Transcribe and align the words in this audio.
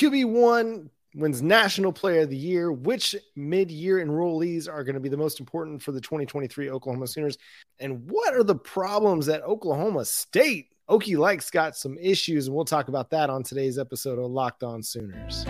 QB1 0.00 0.88
wins 1.14 1.42
National 1.42 1.92
Player 1.92 2.22
of 2.22 2.30
the 2.30 2.36
Year. 2.36 2.72
Which 2.72 3.14
mid 3.36 3.70
year 3.70 4.02
enrollees 4.02 4.66
are 4.66 4.82
going 4.82 4.94
to 4.94 5.00
be 5.00 5.10
the 5.10 5.18
most 5.18 5.40
important 5.40 5.82
for 5.82 5.92
the 5.92 6.00
2023 6.00 6.70
Oklahoma 6.70 7.06
Sooners? 7.06 7.36
And 7.80 8.10
what 8.10 8.34
are 8.34 8.42
the 8.42 8.54
problems 8.54 9.28
at 9.28 9.42
Oklahoma 9.42 10.06
State? 10.06 10.68
Okie 10.88 11.18
Like's 11.18 11.50
got 11.50 11.76
some 11.76 11.98
issues, 11.98 12.46
and 12.46 12.56
we'll 12.56 12.64
talk 12.64 12.88
about 12.88 13.10
that 13.10 13.28
on 13.28 13.42
today's 13.42 13.78
episode 13.78 14.18
of 14.18 14.30
Locked 14.30 14.62
On 14.62 14.82
Sooners. 14.82 15.44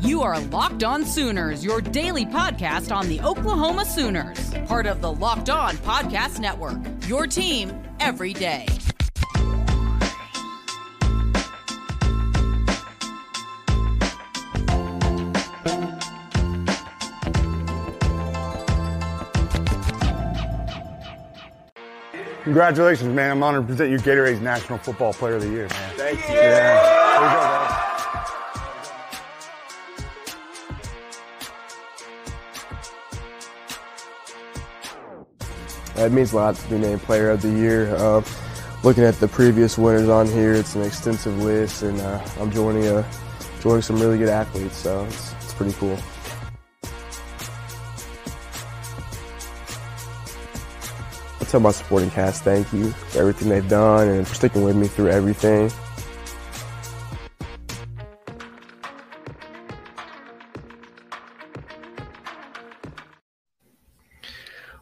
You 0.00 0.20
are 0.20 0.38
Locked 0.38 0.84
On 0.84 1.06
Sooners, 1.06 1.64
your 1.64 1.80
daily 1.80 2.26
podcast 2.26 2.94
on 2.94 3.08
the 3.08 3.22
Oklahoma 3.22 3.86
Sooners, 3.86 4.52
part 4.66 4.86
of 4.86 5.00
the 5.00 5.10
Locked 5.10 5.48
On 5.48 5.74
Podcast 5.78 6.40
Network. 6.40 6.76
Your 7.08 7.26
team 7.26 7.72
every 8.00 8.34
day. 8.34 8.66
Congratulations, 22.44 23.08
man. 23.14 23.30
I'm 23.30 23.42
honored 23.42 23.62
to 23.62 23.66
present 23.68 23.90
you 23.90 23.96
Gatorade's 23.96 24.42
National 24.42 24.76
Football 24.78 25.14
Player 25.14 25.36
of 25.36 25.42
the 25.42 25.48
Year, 25.48 25.66
man. 25.66 25.94
Thank 25.96 26.28
you. 26.28 26.34
Yeah. 26.34 27.74
It 35.96 36.12
means 36.12 36.32
a 36.34 36.36
lot 36.36 36.56
to 36.56 36.68
be 36.68 36.76
named 36.76 37.00
Player 37.00 37.30
of 37.30 37.40
the 37.40 37.48
Year. 37.48 37.94
Uh, 37.96 38.22
looking 38.82 39.04
at 39.04 39.14
the 39.14 39.28
previous 39.28 39.78
winners 39.78 40.10
on 40.10 40.26
here, 40.26 40.52
it's 40.52 40.74
an 40.74 40.82
extensive 40.82 41.38
list, 41.38 41.82
and 41.82 41.98
uh, 42.02 42.22
I'm 42.38 42.50
joining 42.50 42.84
a 42.88 43.08
joining 43.62 43.80
some 43.80 43.98
really 43.98 44.18
good 44.18 44.28
athletes, 44.28 44.76
so 44.76 45.06
it's, 45.06 45.32
it's 45.40 45.54
pretty 45.54 45.72
cool. 45.72 45.96
Tell 51.54 51.60
my 51.60 51.70
supporting 51.70 52.10
cast 52.10 52.42
thank 52.42 52.72
you 52.72 52.90
for 52.90 53.20
everything 53.20 53.48
they've 53.48 53.68
done 53.68 54.08
and 54.08 54.26
for 54.26 54.34
sticking 54.34 54.64
with 54.64 54.74
me 54.74 54.88
through 54.88 55.08
everything. 55.08 55.70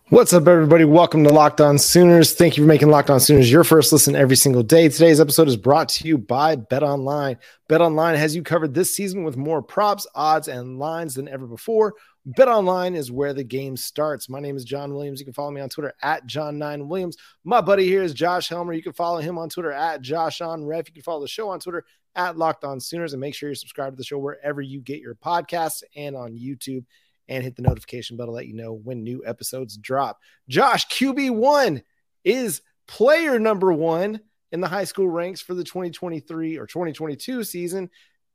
What's 0.08 0.32
up, 0.32 0.46
everybody? 0.46 0.84
Welcome 0.84 1.24
to 1.24 1.30
Locked 1.30 1.60
On 1.60 1.78
Sooners. 1.78 2.34
Thank 2.34 2.56
you 2.56 2.62
for 2.62 2.68
making 2.68 2.88
Locked 2.88 3.10
On 3.10 3.20
Sooners 3.20 3.50
your 3.50 3.64
first 3.64 3.92
listen 3.92 4.16
every 4.16 4.36
single 4.36 4.62
day. 4.62 4.88
Today's 4.88 5.20
episode 5.20 5.48
is 5.48 5.56
brought 5.56 5.90
to 5.90 6.08
you 6.08 6.16
by 6.16 6.56
Bet 6.56 6.82
Online. 6.82 7.36
Bet 7.68 7.82
Online 7.82 8.16
has 8.16 8.34
you 8.36 8.42
covered 8.42 8.72
this 8.72 8.94
season 8.94 9.24
with 9.24 9.36
more 9.36 9.62
props, 9.62 10.06
odds, 10.14 10.48
and 10.48 10.78
lines 10.78 11.14
than 11.14 11.28
ever 11.28 11.46
before. 11.46 11.94
Bet 12.24 12.46
Online 12.46 12.94
is 12.94 13.10
where 13.10 13.34
the 13.34 13.42
game 13.42 13.76
starts. 13.76 14.28
My 14.28 14.38
name 14.38 14.56
is 14.56 14.64
John 14.64 14.94
Williams. 14.94 15.18
You 15.18 15.26
can 15.26 15.34
follow 15.34 15.50
me 15.50 15.60
on 15.60 15.68
Twitter 15.68 15.92
at 16.02 16.26
John9Williams. 16.28 17.16
My 17.42 17.60
buddy 17.60 17.86
here 17.86 18.02
is 18.02 18.14
Josh 18.14 18.48
Helmer. 18.48 18.72
You 18.72 18.82
can 18.82 18.92
follow 18.92 19.18
him 19.18 19.38
on 19.38 19.48
Twitter 19.48 19.72
at 19.72 20.02
Josh 20.02 20.40
on 20.40 20.64
Ref. 20.64 20.86
You 20.86 20.94
can 20.94 21.02
follow 21.02 21.20
the 21.20 21.28
show 21.28 21.48
on 21.48 21.58
Twitter 21.58 21.84
at 22.14 22.36
Locked 22.36 22.62
On 22.62 22.78
Sooners 22.78 23.12
and 23.12 23.20
make 23.20 23.34
sure 23.34 23.48
you're 23.48 23.56
subscribed 23.56 23.96
to 23.96 23.96
the 23.96 24.04
show 24.04 24.18
wherever 24.18 24.60
you 24.60 24.80
get 24.80 25.00
your 25.00 25.16
podcasts 25.16 25.82
and 25.96 26.14
on 26.14 26.36
YouTube 26.36 26.84
and 27.28 27.42
hit 27.42 27.56
the 27.56 27.62
notification 27.62 28.16
bell 28.16 28.26
to 28.26 28.32
let 28.32 28.46
you 28.46 28.54
know 28.54 28.72
when 28.72 29.02
new 29.02 29.22
episodes 29.26 29.76
drop. 29.76 30.20
Josh, 30.48 30.86
QB1 30.88 31.82
is 32.24 32.62
player 32.86 33.40
number 33.40 33.72
one 33.72 34.20
in 34.52 34.60
the 34.60 34.68
high 34.68 34.84
school 34.84 35.08
ranks 35.08 35.40
for 35.40 35.54
the 35.54 35.64
2023 35.64 36.56
or 36.56 36.66
2022 36.68 37.42
season. 37.42 37.90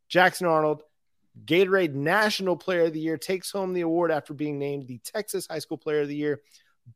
Jackson 0.10 0.48
Arnold, 0.48 0.84
Gatorade 1.46 1.94
National 1.94 2.56
Player 2.56 2.86
of 2.86 2.94
the 2.94 3.00
Year, 3.00 3.18
takes 3.18 3.52
home 3.52 3.74
the 3.74 3.82
award 3.82 4.12
after 4.12 4.34
being 4.34 4.58
named 4.58 4.88
the 4.88 5.00
Texas 5.00 5.48
High 5.50 5.60
School 5.60 5.78
Player 5.78 6.02
of 6.02 6.08
the 6.08 6.16
Year, 6.16 6.42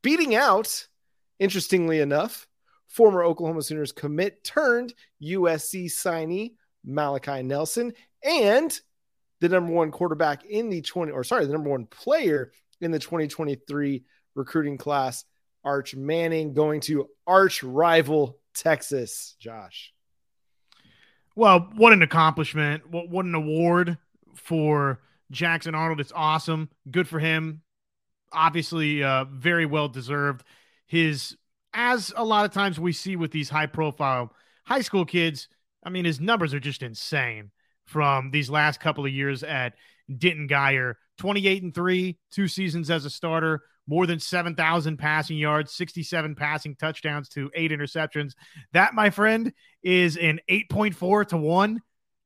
beating 0.02 0.36
out, 0.36 0.88
interestingly 1.40 2.00
enough, 2.00 2.47
former 2.88 3.24
Oklahoma 3.24 3.62
Sooners 3.62 3.91
commit 3.91 4.44
turned 4.44 4.94
USC 5.24 5.85
signee 5.85 6.53
Malachi 6.84 7.44
Nelson 7.44 7.94
and 8.24 8.79
the 9.40 9.50
number 9.50 9.72
one 9.72 9.91
quarterback 9.91 10.46
in 10.46 10.69
the 10.69 10.81
20 10.81 11.12
or 11.12 11.23
sorry, 11.23 11.46
the 11.46 11.53
number 11.53 11.69
one 11.69 11.85
player 11.85 12.52
in 12.79 12.91
the 12.91 13.00
2023 13.00 14.03
recruiting 14.35 14.78
class, 14.78 15.25
Arch 15.63 15.96
Manning, 15.96 16.53
going 16.53 16.81
to 16.81 17.09
arch 17.25 17.63
rival 17.63 18.38
Texas. 18.53 19.35
Josh. 19.40 19.94
Well, 21.35 21.69
what 21.75 21.94
an 21.94 22.02
accomplishment. 22.02 22.90
What, 22.90 23.09
what 23.09 23.25
an 23.25 23.35
award 23.35 23.97
for 24.36 25.02
Jackson 25.31 25.75
Arnold. 25.75 26.00
It's 26.00 26.12
awesome. 26.14 26.69
Good 26.90 27.08
for 27.08 27.19
him. 27.19 27.62
Obviously, 28.34 29.03
uh, 29.03 29.25
very 29.25 29.66
well 29.66 29.90
deserved. 29.90 30.44
His, 30.88 31.38
as 31.74 32.14
a 32.16 32.24
lot 32.24 32.46
of 32.46 32.52
times 32.52 32.80
we 32.80 32.94
see 32.94 33.16
with 33.16 33.31
these 33.31 33.50
high 33.50 33.66
profile 33.66 34.34
high 34.66 34.81
school 34.81 35.06
kids, 35.06 35.47
I 35.84 35.90
mean, 35.90 36.06
his 36.06 36.20
numbers 36.20 36.53
are 36.53 36.59
just 36.59 36.84
insane 36.84 37.52
from 37.86 38.31
these 38.31 38.50
last 38.50 38.80
couple 38.80 39.06
of 39.06 39.12
years 39.12 39.44
at 39.44 39.74
Denton 40.18 40.47
Guyer 40.47 40.96
28 41.18 41.64
and 41.64 41.75
3, 41.75 42.18
two 42.31 42.47
seasons 42.47 42.90
as 42.90 43.06
a 43.06 43.09
starter, 43.09 43.62
more 43.88 44.08
than 44.08 44.20
7,000 44.20 44.97
passing 44.97 45.38
yards, 45.38 45.72
67 45.74 46.36
passing 46.36 46.75
touchdowns 46.75 47.30
to 47.30 47.52
eight 47.53 47.72
interceptions. 47.72 48.34
That, 48.74 48.94
my 48.94 49.09
friend, 49.09 49.53
is 49.84 50.18
an 50.18 50.40
8.4 50.50 51.28
to 51.28 51.38
1 51.38 51.81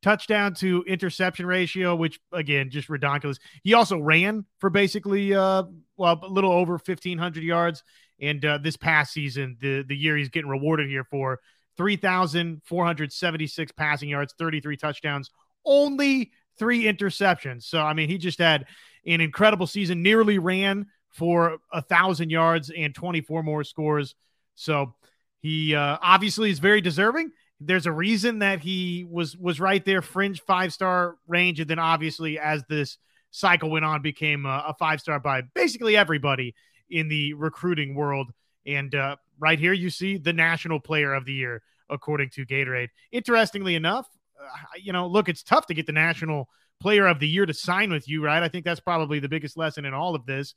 touchdown 0.06 0.54
to 0.54 0.84
interception 0.88 1.48
ratio, 1.48 1.96
which 1.96 2.20
again, 2.32 2.70
just 2.70 2.90
ridiculous. 2.90 3.40
He 3.64 3.74
also 3.74 3.98
ran 3.98 4.46
for 4.60 4.70
basically, 4.70 5.34
uh, 5.34 5.64
well, 5.98 6.20
a 6.22 6.28
little 6.28 6.52
over 6.52 6.74
1,500 6.74 7.44
yards. 7.44 7.84
And 8.22 8.46
uh, 8.46 8.60
this 8.60 8.78
past 8.78 9.14
season, 9.14 9.58
the, 9.60 9.82
the 9.82 9.98
year 9.98 10.16
he's 10.16 10.30
getting 10.30 10.50
rewarded 10.50 10.88
here 10.88 11.06
for 11.06 11.40
3,476 11.78 13.72
passing 13.72 14.10
yards, 14.10 14.36
33 14.38 14.78
touchdowns, 14.78 15.32
only 15.66 16.32
three 16.60 16.84
interceptions. 16.84 17.64
So, 17.64 17.82
I 17.82 17.94
mean, 17.94 18.08
he 18.08 18.20
just 18.20 18.38
had 18.38 18.68
an 19.08 19.22
incredible 19.22 19.66
season, 19.66 20.04
nearly 20.04 20.38
ran 20.38 20.86
for 21.10 21.58
a 21.74 21.82
thousand 21.82 22.30
yards 22.30 22.72
and 22.76 22.94
24 22.94 23.42
more 23.42 23.64
scores. 23.64 24.14
So 24.54 24.94
he 25.42 25.74
uh, 25.74 25.98
obviously 26.00 26.52
is 26.52 26.60
very 26.60 26.80
deserving. 26.82 27.32
There's 27.60 27.86
a 27.86 27.92
reason 27.92 28.40
that 28.40 28.60
he 28.60 29.06
was 29.10 29.38
was 29.38 29.60
right 29.60 29.84
there, 29.84 30.02
fringe 30.02 30.42
five 30.42 30.74
star 30.74 31.16
range, 31.28 31.60
and 31.60 31.70
then 31.70 31.80
obviously 31.80 32.38
as 32.38 32.64
this 32.68 32.98
cycle 33.32 33.70
went 33.70 33.86
on, 33.86 34.02
became 34.02 34.46
a, 34.46 34.66
a 34.68 34.74
five 34.78 35.00
star 35.00 35.20
by 35.20 35.42
basically 35.54 35.96
everybody 35.96 36.56
in 36.90 37.08
the 37.08 37.34
recruiting 37.34 37.96
world. 37.96 38.32
And 38.66 38.94
uh, 38.94 39.18
right 39.40 39.60
here, 39.60 39.74
you 39.74 39.90
see 39.90 40.18
the 40.18 40.34
national 40.34 40.80
player 40.80 41.14
of 41.14 41.26
the 41.26 41.34
year 41.34 41.62
according 41.90 42.30
to 42.32 42.46
Gatorade. 42.46 42.90
Interestingly 43.12 43.76
enough, 43.76 44.08
uh, 44.40 44.48
you 44.82 44.92
know, 44.92 45.08
look, 45.08 45.30
it's 45.30 45.44
tough 45.44 45.68
to 45.68 45.74
get 45.74 45.86
the 45.86 45.92
national 45.92 46.50
player 46.80 47.08
of 47.08 47.20
the 47.20 47.28
year 47.28 47.46
to 47.46 47.54
sign 47.54 47.92
with 47.92 48.08
you, 48.08 48.24
right? 48.24 48.44
I 48.44 48.50
think 48.50 48.66
that's 48.66 48.80
probably 48.80 49.20
the 49.20 49.30
biggest 49.30 49.58
lesson 49.58 49.86
in 49.86 49.94
all 49.94 50.16
of 50.16 50.26
this. 50.26 50.54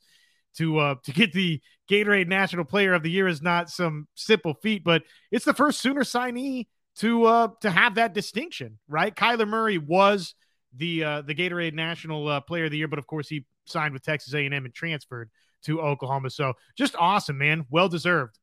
To 0.57 0.79
uh, 0.79 0.95
to 1.03 1.11
get 1.11 1.31
the 1.31 1.61
Gatorade 1.89 2.27
National 2.27 2.65
Player 2.65 2.93
of 2.93 3.03
the 3.03 3.11
Year 3.11 3.27
is 3.27 3.39
not 3.39 3.69
some 3.69 4.07
simple 4.15 4.55
feat, 4.55 4.83
but 4.83 5.03
it's 5.31 5.45
the 5.45 5.53
first 5.53 5.79
Sooner 5.79 6.01
signee 6.01 6.65
to 6.97 7.25
uh, 7.25 7.47
to 7.61 7.69
have 7.69 7.95
that 7.95 8.13
distinction, 8.13 8.79
right? 8.87 9.15
Kyler 9.15 9.47
Murray 9.47 9.77
was 9.77 10.35
the 10.75 11.03
uh, 11.03 11.21
the 11.21 11.35
Gatorade 11.35 11.73
National 11.73 12.27
uh, 12.27 12.41
Player 12.41 12.65
of 12.65 12.71
the 12.71 12.77
Year, 12.77 12.87
but 12.87 12.99
of 12.99 13.07
course 13.07 13.29
he 13.29 13.45
signed 13.65 13.93
with 13.93 14.03
Texas 14.03 14.33
A&M 14.33 14.53
and 14.53 14.73
transferred 14.73 15.29
to 15.63 15.81
Oklahoma. 15.81 16.29
So 16.29 16.53
just 16.77 16.95
awesome, 16.97 17.37
man. 17.37 17.65
Well 17.69 17.89
deserved. 17.89 18.37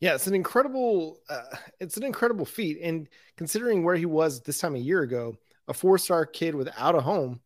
Yeah, 0.00 0.14
it's 0.14 0.26
an 0.26 0.34
incredible, 0.34 1.20
uh, 1.30 1.56
it's 1.80 1.96
an 1.96 2.02
incredible 2.02 2.44
feat. 2.44 2.78
And 2.82 3.08
considering 3.36 3.82
where 3.82 3.96
he 3.96 4.04
was 4.04 4.42
this 4.42 4.58
time 4.58 4.74
a 4.74 4.80
year 4.80 5.00
ago, 5.00 5.36
a 5.68 5.74
four-star 5.74 6.26
kid 6.26 6.54
without 6.54 6.94
a 6.94 7.00
home, 7.00 7.40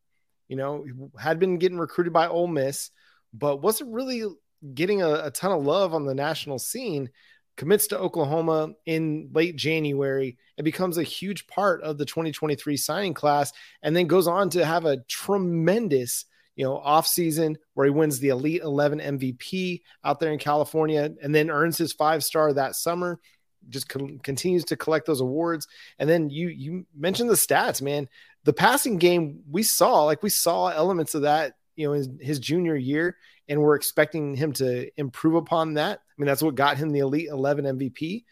you 0.49 0.57
know, 0.57 0.85
had 1.19 1.39
been 1.39 1.59
getting 1.59 1.79
recruited 1.79 2.13
by 2.13 2.27
Ole 2.27 2.49
Miss, 2.49 2.91
but 3.33 3.63
wasn't 3.63 3.93
really 3.93 4.25
getting 4.75 5.01
a, 5.01 5.27
a 5.27 5.31
ton 5.31 5.53
of 5.53 5.65
love 5.65 5.95
on 5.95 6.05
the 6.05 6.15
national 6.15 6.59
scene. 6.59 7.09
Commits 7.61 7.89
to 7.89 7.99
Oklahoma 7.99 8.73
in 8.87 9.29
late 9.35 9.55
January 9.55 10.39
and 10.57 10.65
becomes 10.65 10.97
a 10.97 11.03
huge 11.03 11.47
part 11.47 11.83
of 11.83 11.99
the 11.99 12.07
2023 12.07 12.75
signing 12.79 13.13
class, 13.13 13.53
and 13.83 13.95
then 13.95 14.07
goes 14.07 14.27
on 14.27 14.49
to 14.49 14.65
have 14.65 14.87
a 14.87 15.03
tremendous 15.09 16.25
you 16.57 16.65
know, 16.65 16.79
off 16.79 17.07
season 17.07 17.59
where 17.75 17.85
he 17.85 17.91
wins 17.91 18.19
the 18.19 18.31
Elite 18.31 18.63
11 18.63 18.99
MVP 18.99 19.83
out 20.03 20.21
there 20.21 20.33
in 20.33 20.39
California 20.39 21.11
and 21.23 21.35
then 21.35 21.51
earns 21.51 21.77
his 21.77 21.93
five 21.93 22.25
star 22.25 22.51
that 22.55 22.77
summer. 22.77 23.21
Just 23.69 23.91
co- 23.91 24.19
continues 24.23 24.65
to 24.65 24.77
collect 24.77 25.05
those 25.05 25.21
awards. 25.21 25.69
And 25.99 26.09
then 26.09 26.31
you 26.31 26.49
you 26.49 26.87
mentioned 26.97 27.29
the 27.29 27.35
stats, 27.35 27.83
man. 27.83 28.09
The 28.45 28.55
passing 28.55 28.97
game 28.97 29.41
we 29.51 29.65
saw, 29.65 30.05
like 30.05 30.23
we 30.23 30.31
saw 30.31 30.69
elements 30.69 31.15
of 31.15 31.23
that, 31.23 31.57
you 31.77 31.87
know, 31.87 31.93
in 31.93 32.19
his 32.23 32.39
junior 32.39 32.75
year, 32.75 33.19
and 33.51 33.61
we're 33.61 33.77
expecting 33.77 34.35
him 34.35 34.55
to 34.55 34.91
improve 34.99 35.35
upon 35.35 35.75
that. 35.75 36.01
I 36.21 36.23
mean, 36.23 36.27
that's 36.27 36.43
what 36.43 36.55
got 36.55 36.77
him 36.77 36.91
the 36.91 36.99
Elite 36.99 37.29
11 37.31 37.65
MVP. 37.79 38.25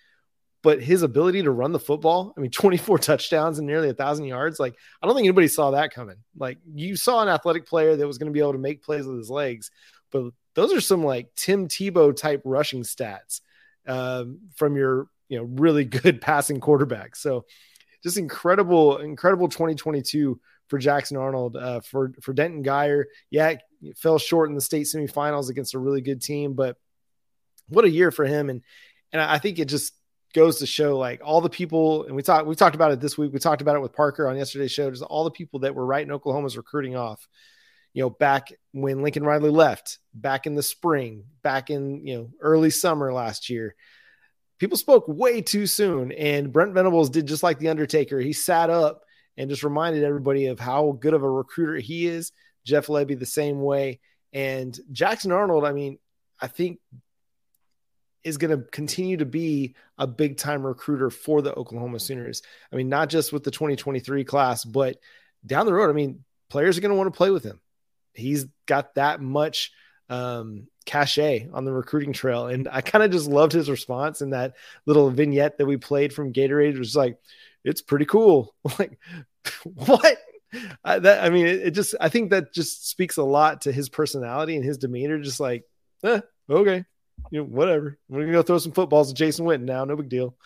but 0.62 0.82
his 0.82 1.02
ability 1.02 1.42
to 1.44 1.50
run 1.50 1.72
the 1.72 1.78
football, 1.80 2.34
I 2.36 2.40
mean, 2.40 2.50
24 2.52 2.98
touchdowns 2.98 3.58
and 3.58 3.66
nearly 3.66 3.88
a 3.88 3.94
thousand 3.94 4.26
yards. 4.26 4.60
Like, 4.60 4.74
I 5.00 5.06
don't 5.06 5.16
think 5.16 5.24
anybody 5.24 5.48
saw 5.48 5.70
that 5.70 5.94
coming. 5.94 6.16
Like, 6.36 6.58
you 6.74 6.96
saw 6.96 7.22
an 7.22 7.30
athletic 7.30 7.66
player 7.66 7.96
that 7.96 8.06
was 8.06 8.18
going 8.18 8.26
to 8.26 8.32
be 8.32 8.40
able 8.40 8.52
to 8.52 8.58
make 8.58 8.82
plays 8.82 9.06
with 9.06 9.16
his 9.16 9.30
legs, 9.30 9.70
but 10.10 10.32
those 10.54 10.74
are 10.74 10.82
some 10.82 11.02
like 11.02 11.34
Tim 11.34 11.66
Tebow 11.66 12.14
type 12.14 12.42
rushing 12.44 12.82
stats 12.82 13.40
um, 13.86 14.40
from 14.54 14.76
your, 14.76 15.06
you 15.30 15.38
know, 15.38 15.44
really 15.44 15.84
good 15.86 16.20
passing 16.20 16.60
quarterback. 16.60 17.16
So, 17.16 17.46
just 18.02 18.18
incredible, 18.18 18.98
incredible 18.98 19.48
2022 19.48 20.38
for 20.68 20.78
Jackson 20.78 21.16
Arnold. 21.16 21.56
Uh, 21.56 21.80
for 21.80 22.12
for 22.20 22.34
Denton 22.34 22.62
Guyer, 22.62 23.04
yeah, 23.30 23.54
fell 23.96 24.18
short 24.18 24.50
in 24.50 24.54
the 24.54 24.60
state 24.60 24.86
semifinals 24.86 25.48
against 25.48 25.74
a 25.74 25.78
really 25.78 26.02
good 26.02 26.20
team, 26.20 26.52
but 26.52 26.76
what 27.68 27.84
a 27.84 27.90
year 27.90 28.10
for 28.10 28.24
him. 28.24 28.50
And 28.50 28.62
and 29.12 29.22
I 29.22 29.38
think 29.38 29.58
it 29.58 29.66
just 29.66 29.92
goes 30.34 30.58
to 30.58 30.66
show 30.66 30.98
like 30.98 31.20
all 31.24 31.40
the 31.40 31.48
people, 31.48 32.04
and 32.04 32.14
we 32.14 32.22
talked 32.22 32.46
we 32.46 32.54
talked 32.54 32.74
about 32.74 32.92
it 32.92 33.00
this 33.00 33.16
week. 33.16 33.32
We 33.32 33.38
talked 33.38 33.62
about 33.62 33.76
it 33.76 33.82
with 33.82 33.92
Parker 33.92 34.28
on 34.28 34.36
yesterday's 34.36 34.72
show. 34.72 34.90
Just 34.90 35.02
all 35.02 35.24
the 35.24 35.30
people 35.30 35.60
that 35.60 35.74
were 35.74 35.86
right 35.86 36.04
in 36.04 36.12
Oklahoma's 36.12 36.56
recruiting 36.56 36.96
off. 36.96 37.26
You 37.94 38.02
know, 38.02 38.10
back 38.10 38.52
when 38.72 39.02
Lincoln 39.02 39.24
Riley 39.24 39.50
left, 39.50 39.98
back 40.12 40.46
in 40.46 40.54
the 40.54 40.62
spring, 40.62 41.24
back 41.42 41.70
in 41.70 42.06
you 42.06 42.16
know 42.16 42.30
early 42.40 42.70
summer 42.70 43.12
last 43.12 43.48
year, 43.48 43.74
people 44.58 44.76
spoke 44.76 45.04
way 45.08 45.40
too 45.40 45.66
soon. 45.66 46.12
And 46.12 46.52
Brent 46.52 46.74
Venables 46.74 47.10
did 47.10 47.26
just 47.26 47.42
like 47.42 47.58
the 47.58 47.68
Undertaker. 47.68 48.20
He 48.20 48.32
sat 48.32 48.70
up 48.70 49.02
and 49.36 49.48
just 49.48 49.62
reminded 49.62 50.04
everybody 50.04 50.46
of 50.46 50.60
how 50.60 50.98
good 51.00 51.14
of 51.14 51.22
a 51.22 51.30
recruiter 51.30 51.76
he 51.76 52.06
is. 52.06 52.32
Jeff 52.64 52.88
Lebby 52.88 53.18
the 53.18 53.24
same 53.24 53.62
way, 53.62 54.00
and 54.32 54.78
Jackson 54.92 55.32
Arnold. 55.32 55.64
I 55.64 55.72
mean, 55.72 55.98
I 56.38 56.48
think 56.48 56.80
is 58.24 58.38
going 58.38 58.56
to 58.56 58.68
continue 58.70 59.16
to 59.16 59.26
be 59.26 59.74
a 59.96 60.06
big 60.06 60.36
time 60.36 60.66
recruiter 60.66 61.10
for 61.10 61.42
the 61.42 61.54
Oklahoma 61.54 62.00
Sooners. 62.00 62.42
I 62.72 62.76
mean, 62.76 62.88
not 62.88 63.08
just 63.08 63.32
with 63.32 63.44
the 63.44 63.50
2023 63.50 64.24
class, 64.24 64.64
but 64.64 64.98
down 65.46 65.66
the 65.66 65.72
road. 65.72 65.90
I 65.90 65.94
mean, 65.94 66.24
players 66.50 66.76
are 66.76 66.80
going 66.80 66.90
to 66.90 66.96
want 66.96 67.12
to 67.12 67.16
play 67.16 67.30
with 67.30 67.44
him. 67.44 67.60
He's 68.14 68.46
got 68.66 68.94
that 68.96 69.20
much 69.20 69.72
um, 70.08 70.66
cachet 70.86 71.48
on 71.52 71.64
the 71.64 71.72
recruiting 71.72 72.12
trail. 72.12 72.46
And 72.46 72.68
I 72.70 72.80
kind 72.80 73.04
of 73.04 73.10
just 73.10 73.28
loved 73.28 73.52
his 73.52 73.70
response 73.70 74.22
in 74.22 74.30
that 74.30 74.54
little 74.86 75.10
vignette 75.10 75.58
that 75.58 75.66
we 75.66 75.76
played 75.76 76.12
from 76.12 76.32
Gatorade. 76.32 76.74
It 76.74 76.78
was 76.78 76.96
like, 76.96 77.18
it's 77.64 77.82
pretty 77.82 78.06
cool. 78.06 78.54
like, 78.78 78.98
what? 79.74 80.18
I, 80.82 80.98
that, 80.98 81.24
I 81.24 81.28
mean, 81.28 81.46
it, 81.46 81.60
it, 81.66 81.70
just, 81.72 81.94
I 82.00 82.08
think 82.08 82.30
that 82.30 82.54
just 82.54 82.88
speaks 82.88 83.18
a 83.18 83.22
lot 83.22 83.62
to 83.62 83.72
his 83.72 83.88
personality 83.88 84.56
and 84.56 84.64
his 84.64 84.78
demeanor. 84.78 85.18
Just 85.18 85.40
like, 85.40 85.64
eh, 86.04 86.20
okay, 86.48 86.84
you 87.30 87.40
know, 87.40 87.44
whatever. 87.44 87.98
We're 88.08 88.20
gonna 88.20 88.32
go 88.32 88.42
throw 88.42 88.58
some 88.58 88.72
footballs 88.72 89.08
to 89.08 89.14
Jason 89.14 89.46
Witten 89.46 89.62
now. 89.62 89.84
No 89.84 89.96
big 89.96 90.08
deal. 90.08 90.36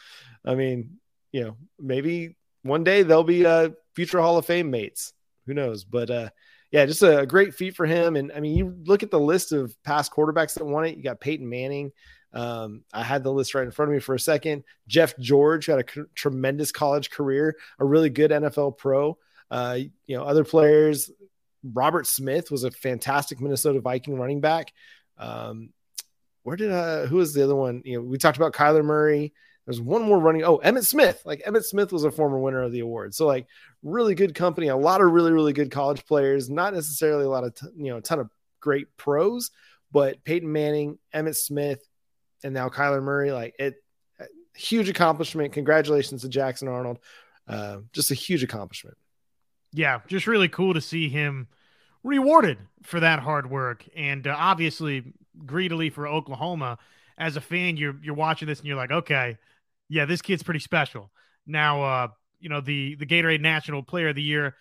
I 0.45 0.55
mean, 0.55 0.99
you 1.33 1.45
know, 1.45 1.57
maybe 1.79 2.37
one 2.63 2.85
day 2.85 3.03
they'll 3.03 3.25
be 3.25 3.47
uh, 3.47 3.71
future 3.95 4.21
Hall 4.21 4.39
of 4.39 4.47
Fame 4.47 4.71
mates. 4.71 5.13
Who 5.47 5.55
knows? 5.55 5.85
But 5.85 6.11
uh, 6.11 6.31
yeah, 6.71 6.87
just 6.87 7.03
a, 7.03 7.21
a 7.21 7.27
great 7.27 7.55
feat 7.55 7.77
for 7.77 7.87
him. 7.87 8.17
And 8.17 8.33
I 8.33 8.41
mean, 8.41 8.57
you 8.57 8.75
look 8.85 9.03
at 9.03 9.11
the 9.11 9.21
list 9.21 9.53
of 9.53 9.75
past 9.83 10.13
quarterbacks 10.13 10.55
that 10.55 10.65
won 10.65 10.87
it. 10.87 10.97
You 10.97 11.03
got 11.03 11.21
Peyton 11.21 11.49
Manning. 11.49 11.93
Um, 12.33 12.83
I 12.93 13.03
had 13.03 13.23
the 13.23 13.33
list 13.33 13.55
right 13.55 13.65
in 13.65 13.71
front 13.71 13.91
of 13.91 13.95
me 13.95 14.01
for 14.01 14.15
a 14.15 14.21
second. 14.21 14.65
Jeff 14.89 15.17
George 15.19 15.67
had 15.67 15.81
a 15.81 16.05
tremendous 16.15 16.73
college 16.73 17.11
career, 17.11 17.57
a 17.79 17.85
really 17.85 18.09
good 18.09 18.31
NFL 18.31 18.79
pro. 18.79 19.19
Uh, 19.51 19.79
you 20.07 20.17
know, 20.17 20.25
other 20.25 20.45
players. 20.45 21.11
Robert 21.63 22.07
Smith 22.07 22.51
was 22.51 22.65
a 22.65 22.71
fantastic 22.71 23.41
Minnesota 23.41 23.81
Viking 23.81 24.19
running 24.19 24.41
back. 24.41 24.73
Um, 25.19 25.71
where 26.43 26.57
did 26.57 26.71
uh 26.71 27.07
who 27.07 27.17
was 27.17 27.35
the 27.35 27.45
other 27.45 27.55
one? 27.55 27.83
You 27.85 27.99
know, 27.99 28.05
we 28.05 28.19
talked 28.19 28.37
about 28.37 28.53
Kyler 28.55 28.85
Murray. 28.85 29.33
There's 29.65 29.81
one 29.81 30.03
more 30.03 30.19
running. 30.19 30.43
Oh, 30.43 30.59
Emmitt 30.59 30.87
Smith. 30.87 31.23
Like 31.25 31.43
Emmitt 31.45 31.65
Smith 31.65 31.93
was 31.93 32.05
a 32.05 32.11
former 32.11 32.39
winner 32.39 32.63
of 32.63 32.73
the 32.73 32.81
award. 32.81 33.15
So 33.15 33.27
like 33.27 33.47
really 33.83 34.15
good 34.15 34.35
company, 34.35 34.69
a 34.69 34.77
lot 34.77 35.01
of 35.01 35.11
really 35.11 35.33
really 35.33 35.53
good 35.53 35.71
college 35.71 36.05
players. 36.05 36.51
Not 36.51 36.75
necessarily 36.75 37.25
a 37.25 37.31
lot 37.31 37.45
of 37.45 37.55
t- 37.55 37.67
you 37.77 37.91
know 37.91 37.99
a 37.99 38.03
ton 38.03 38.19
of 38.19 38.31
great 38.61 38.97
pros, 38.97 39.51
but 39.93 40.25
Peyton 40.25 40.51
Manning, 40.51 40.99
Emmitt 41.15 41.37
Smith, 41.37 41.87
and 42.43 42.55
now 42.55 42.69
Kyler 42.69 43.03
Murray. 43.03 43.31
Like 43.33 43.55
it, 43.59 43.77
huge 44.55 44.89
accomplishment. 44.89 45.53
Congratulations 45.53 46.23
to 46.23 46.29
Jackson 46.29 46.69
Arnold. 46.69 46.99
Uh, 47.47 47.79
just 47.93 48.11
a 48.11 48.15
huge 48.15 48.43
accomplishment. 48.43 48.97
Yeah, 49.73 50.01
just 50.07 50.27
really 50.27 50.49
cool 50.49 50.75
to 50.75 50.81
see 50.81 51.09
him 51.09 51.49
rewarded 52.03 52.59
for 52.83 53.01
that 53.01 53.21
hard 53.21 53.51
work. 53.51 53.85
And 53.97 54.27
uh, 54.27 54.35
obviously, 54.37 55.13
greedily 55.47 55.91
for 55.91 56.07
Oklahoma. 56.07 56.79
As 57.19 57.37
a 57.37 57.41
fan, 57.41 57.77
you're 57.77 57.97
you're 58.03 58.15
watching 58.15 58.49
this 58.49 58.59
and 58.59 58.67
you're 58.67 58.77
like, 58.77 58.91
okay, 58.91 59.37
yeah, 59.89 60.05
this 60.05 60.23
kid's 60.23 60.43
pretty 60.43 60.61
special. 60.61 61.11
Now, 61.47 61.83
uh, 61.83 62.09
you 62.41 62.49
know 62.49 62.61
the 62.61 62.97
the 62.97 63.07
Gatorade 63.07 63.41
National 63.41 63.83
Player 63.83 64.09
of 64.09 64.17
the 64.17 64.23
Year. 64.23 64.57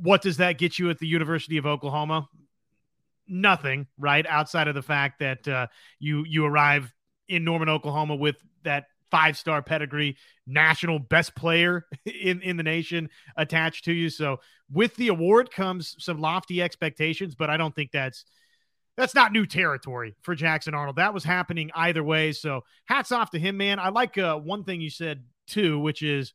What 0.00 0.22
does 0.22 0.38
that 0.38 0.58
get 0.58 0.78
you 0.78 0.90
at 0.90 0.98
the 0.98 1.06
University 1.06 1.58
of 1.58 1.66
Oklahoma? 1.66 2.28
Nothing, 3.28 3.86
right? 3.98 4.26
Outside 4.26 4.68
of 4.68 4.74
the 4.74 4.82
fact 4.82 5.20
that 5.20 5.46
uh, 5.46 5.66
you 5.98 6.24
you 6.26 6.44
arrive 6.44 6.92
in 7.28 7.44
Norman, 7.44 7.68
Oklahoma, 7.68 8.14
with 8.14 8.36
that 8.64 8.86
five 9.12 9.36
star 9.36 9.62
pedigree, 9.62 10.16
national 10.46 10.98
best 10.98 11.36
player 11.36 11.86
in, 12.06 12.40
in 12.40 12.56
the 12.56 12.62
nation 12.62 13.08
attached 13.36 13.84
to 13.84 13.92
you. 13.92 14.08
So 14.08 14.40
with 14.72 14.96
the 14.96 15.08
award 15.08 15.50
comes 15.50 15.94
some 15.98 16.18
lofty 16.18 16.62
expectations, 16.62 17.34
but 17.34 17.50
I 17.50 17.56
don't 17.56 17.74
think 17.74 17.92
that's 17.92 18.24
that's 18.96 19.14
not 19.14 19.32
new 19.32 19.46
territory 19.46 20.14
for 20.22 20.34
Jackson 20.34 20.74
Arnold. 20.74 20.96
That 20.96 21.14
was 21.14 21.24
happening 21.24 21.70
either 21.74 22.04
way. 22.04 22.32
So 22.32 22.64
hats 22.84 23.12
off 23.12 23.30
to 23.30 23.38
him, 23.38 23.56
man. 23.56 23.78
I 23.78 23.88
like 23.88 24.18
uh, 24.18 24.36
one 24.36 24.64
thing 24.64 24.80
you 24.80 24.90
said 24.90 25.24
too, 25.46 25.78
which 25.78 26.02
is 26.02 26.34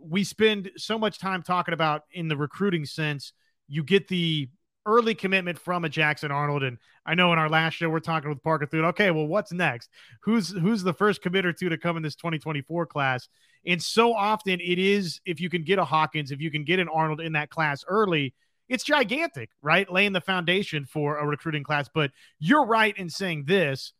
we 0.00 0.24
spend 0.24 0.70
so 0.76 0.98
much 0.98 1.18
time 1.18 1.42
talking 1.42 1.74
about 1.74 2.04
in 2.12 2.28
the 2.28 2.36
recruiting 2.36 2.84
sense. 2.84 3.32
You 3.66 3.82
get 3.82 4.08
the 4.08 4.48
early 4.86 5.14
commitment 5.14 5.58
from 5.58 5.84
a 5.84 5.88
Jackson 5.88 6.30
Arnold, 6.30 6.62
and 6.62 6.78
I 7.04 7.14
know 7.14 7.32
in 7.32 7.38
our 7.38 7.50
last 7.50 7.74
show 7.74 7.90
we're 7.90 8.00
talking 8.00 8.30
with 8.30 8.42
Parker 8.42 8.64
Thune. 8.64 8.86
Okay, 8.86 9.10
well, 9.10 9.26
what's 9.26 9.52
next? 9.52 9.90
Who's 10.22 10.50
who's 10.50 10.82
the 10.82 10.94
first 10.94 11.22
committer 11.22 11.54
to 11.54 11.68
to 11.68 11.76
come 11.76 11.96
in 11.96 12.02
this 12.02 12.16
2024 12.16 12.86
class? 12.86 13.28
And 13.66 13.82
so 13.82 14.14
often 14.14 14.60
it 14.60 14.78
is 14.78 15.20
if 15.26 15.40
you 15.40 15.50
can 15.50 15.62
get 15.62 15.78
a 15.78 15.84
Hawkins, 15.84 16.30
if 16.30 16.40
you 16.40 16.50
can 16.50 16.64
get 16.64 16.78
an 16.78 16.88
Arnold 16.88 17.20
in 17.20 17.32
that 17.32 17.50
class 17.50 17.84
early 17.86 18.34
it's 18.68 18.84
gigantic, 18.84 19.50
right? 19.62 19.90
Laying 19.90 20.12
the 20.12 20.20
foundation 20.20 20.84
for 20.84 21.18
a 21.18 21.26
recruiting 21.26 21.64
class. 21.64 21.88
But 21.92 22.10
you're 22.38 22.66
right 22.66 22.96
in 22.96 23.10
saying 23.10 23.44
this 23.46 23.92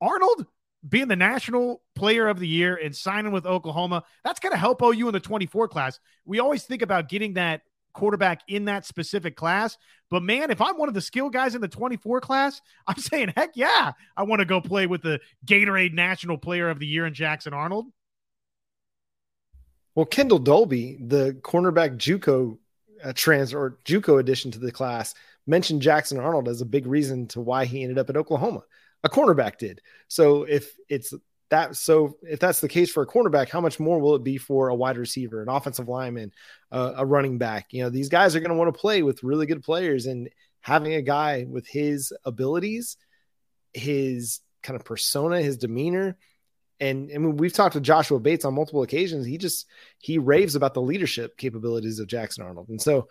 Arnold 0.00 0.46
being 0.88 1.08
the 1.08 1.16
national 1.16 1.82
player 1.94 2.28
of 2.28 2.40
the 2.40 2.48
year 2.48 2.74
and 2.74 2.94
signing 2.94 3.32
with 3.32 3.46
Oklahoma, 3.46 4.04
that's 4.24 4.40
going 4.40 4.52
to 4.52 4.58
help 4.58 4.82
OU 4.82 5.08
in 5.08 5.12
the 5.12 5.20
24 5.20 5.68
class. 5.68 6.00
We 6.24 6.40
always 6.40 6.64
think 6.64 6.82
about 6.82 7.08
getting 7.08 7.34
that 7.34 7.62
quarterback 7.92 8.40
in 8.48 8.64
that 8.64 8.84
specific 8.84 9.36
class. 9.36 9.76
But 10.10 10.22
man, 10.22 10.50
if 10.50 10.60
I'm 10.60 10.76
one 10.76 10.88
of 10.88 10.94
the 10.94 11.00
skill 11.00 11.30
guys 11.30 11.54
in 11.54 11.60
the 11.60 11.68
24 11.68 12.20
class, 12.20 12.60
I'm 12.86 12.96
saying, 12.96 13.32
heck 13.36 13.52
yeah, 13.54 13.92
I 14.16 14.24
want 14.24 14.40
to 14.40 14.46
go 14.46 14.60
play 14.60 14.86
with 14.86 15.02
the 15.02 15.20
Gatorade 15.46 15.92
National 15.92 16.38
Player 16.38 16.68
of 16.68 16.78
the 16.78 16.86
Year 16.86 17.06
in 17.06 17.14
Jackson 17.14 17.52
Arnold. 17.52 17.86
Well, 19.94 20.06
Kendall 20.06 20.38
Dolby, 20.38 20.96
the 21.00 21.36
cornerback 21.42 21.96
JUCO 21.98 22.58
a 23.02 23.12
trans 23.12 23.52
or 23.52 23.78
JUCO 23.84 24.20
addition 24.20 24.50
to 24.52 24.58
the 24.58 24.72
class 24.72 25.14
mentioned 25.46 25.82
Jackson 25.82 26.18
Arnold 26.18 26.48
as 26.48 26.60
a 26.60 26.66
big 26.66 26.86
reason 26.86 27.26
to 27.28 27.40
why 27.40 27.64
he 27.64 27.82
ended 27.82 27.98
up 27.98 28.10
at 28.10 28.16
Oklahoma. 28.16 28.62
A 29.04 29.08
cornerback 29.08 29.58
did. 29.58 29.80
So 30.08 30.44
if 30.44 30.76
it's 30.88 31.12
that, 31.50 31.76
so 31.76 32.16
if 32.22 32.38
that's 32.38 32.60
the 32.60 32.68
case 32.68 32.90
for 32.90 33.02
a 33.02 33.06
cornerback, 33.06 33.48
how 33.48 33.60
much 33.60 33.80
more 33.80 33.98
will 33.98 34.14
it 34.14 34.24
be 34.24 34.38
for 34.38 34.68
a 34.68 34.74
wide 34.74 34.96
receiver, 34.96 35.42
an 35.42 35.48
offensive 35.48 35.88
lineman, 35.88 36.32
uh, 36.70 36.94
a 36.96 37.04
running 37.04 37.38
back? 37.38 37.66
You 37.72 37.82
know, 37.82 37.90
these 37.90 38.08
guys 38.08 38.34
are 38.34 38.40
going 38.40 38.50
to 38.50 38.56
want 38.56 38.72
to 38.72 38.80
play 38.80 39.02
with 39.02 39.24
really 39.24 39.46
good 39.46 39.62
players, 39.62 40.06
and 40.06 40.30
having 40.60 40.94
a 40.94 41.02
guy 41.02 41.44
with 41.48 41.66
his 41.66 42.12
abilities, 42.24 42.96
his 43.74 44.40
kind 44.62 44.78
of 44.78 44.84
persona, 44.84 45.42
his 45.42 45.56
demeanor, 45.56 46.16
and 46.82 47.10
mean, 47.18 47.36
we've 47.36 47.52
talked 47.52 47.74
to 47.74 47.80
Joshua 47.80 48.18
Bates 48.18 48.44
on 48.44 48.54
multiple 48.54 48.82
occasions. 48.82 49.24
He 49.24 49.38
just 49.38 49.66
he 49.98 50.18
raves 50.18 50.56
about 50.56 50.74
the 50.74 50.82
leadership 50.82 51.36
capabilities 51.36 51.98
of 51.98 52.08
Jackson 52.08 52.44
Arnold, 52.44 52.68
and 52.68 52.82
so 52.82 53.08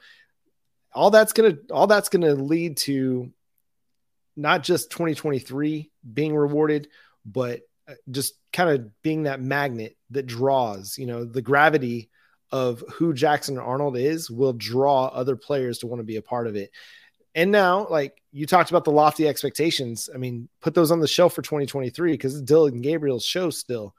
all 0.93 1.09
that's 1.09 1.33
gonna 1.33 1.57
all 1.71 1.87
that's 1.87 2.09
gonna 2.09 2.33
lead 2.33 2.77
to 2.77 3.31
not 4.35 4.63
just 4.63 4.91
2023 4.91 5.89
being 6.13 6.35
rewarded, 6.35 6.89
but 7.25 7.61
uh, 7.87 7.93
just 8.09 8.33
kind 8.51 8.69
of 8.69 9.01
being 9.01 9.23
that 9.23 9.41
magnet 9.41 9.95
that 10.09 10.25
draws. 10.25 10.97
You 10.97 11.05
know, 11.05 11.23
the 11.23 11.41
gravity 11.41 12.09
of 12.51 12.83
who 12.95 13.13
Jackson 13.13 13.57
Arnold 13.57 13.97
is 13.97 14.29
will 14.29 14.53
draw 14.53 15.05
other 15.07 15.37
players 15.37 15.79
to 15.79 15.87
want 15.87 16.01
to 16.01 16.05
be 16.05 16.17
a 16.17 16.21
part 16.21 16.47
of 16.47 16.55
it. 16.55 16.71
And 17.35 17.51
now, 17.51 17.87
like 17.89 18.21
you 18.31 18.45
talked 18.45 18.69
about 18.71 18.83
the 18.83 18.91
lofty 18.91 19.27
expectations. 19.27 20.09
I 20.13 20.17
mean, 20.17 20.49
put 20.61 20.73
those 20.73 20.91
on 20.91 20.99
the 20.99 21.07
shelf 21.07 21.33
for 21.33 21.41
2023 21.41 22.11
because 22.11 22.35
it's 22.35 22.43
Dillon 22.43 22.81
Gabriel's 22.81 23.25
show 23.25 23.49
still. 23.49 23.95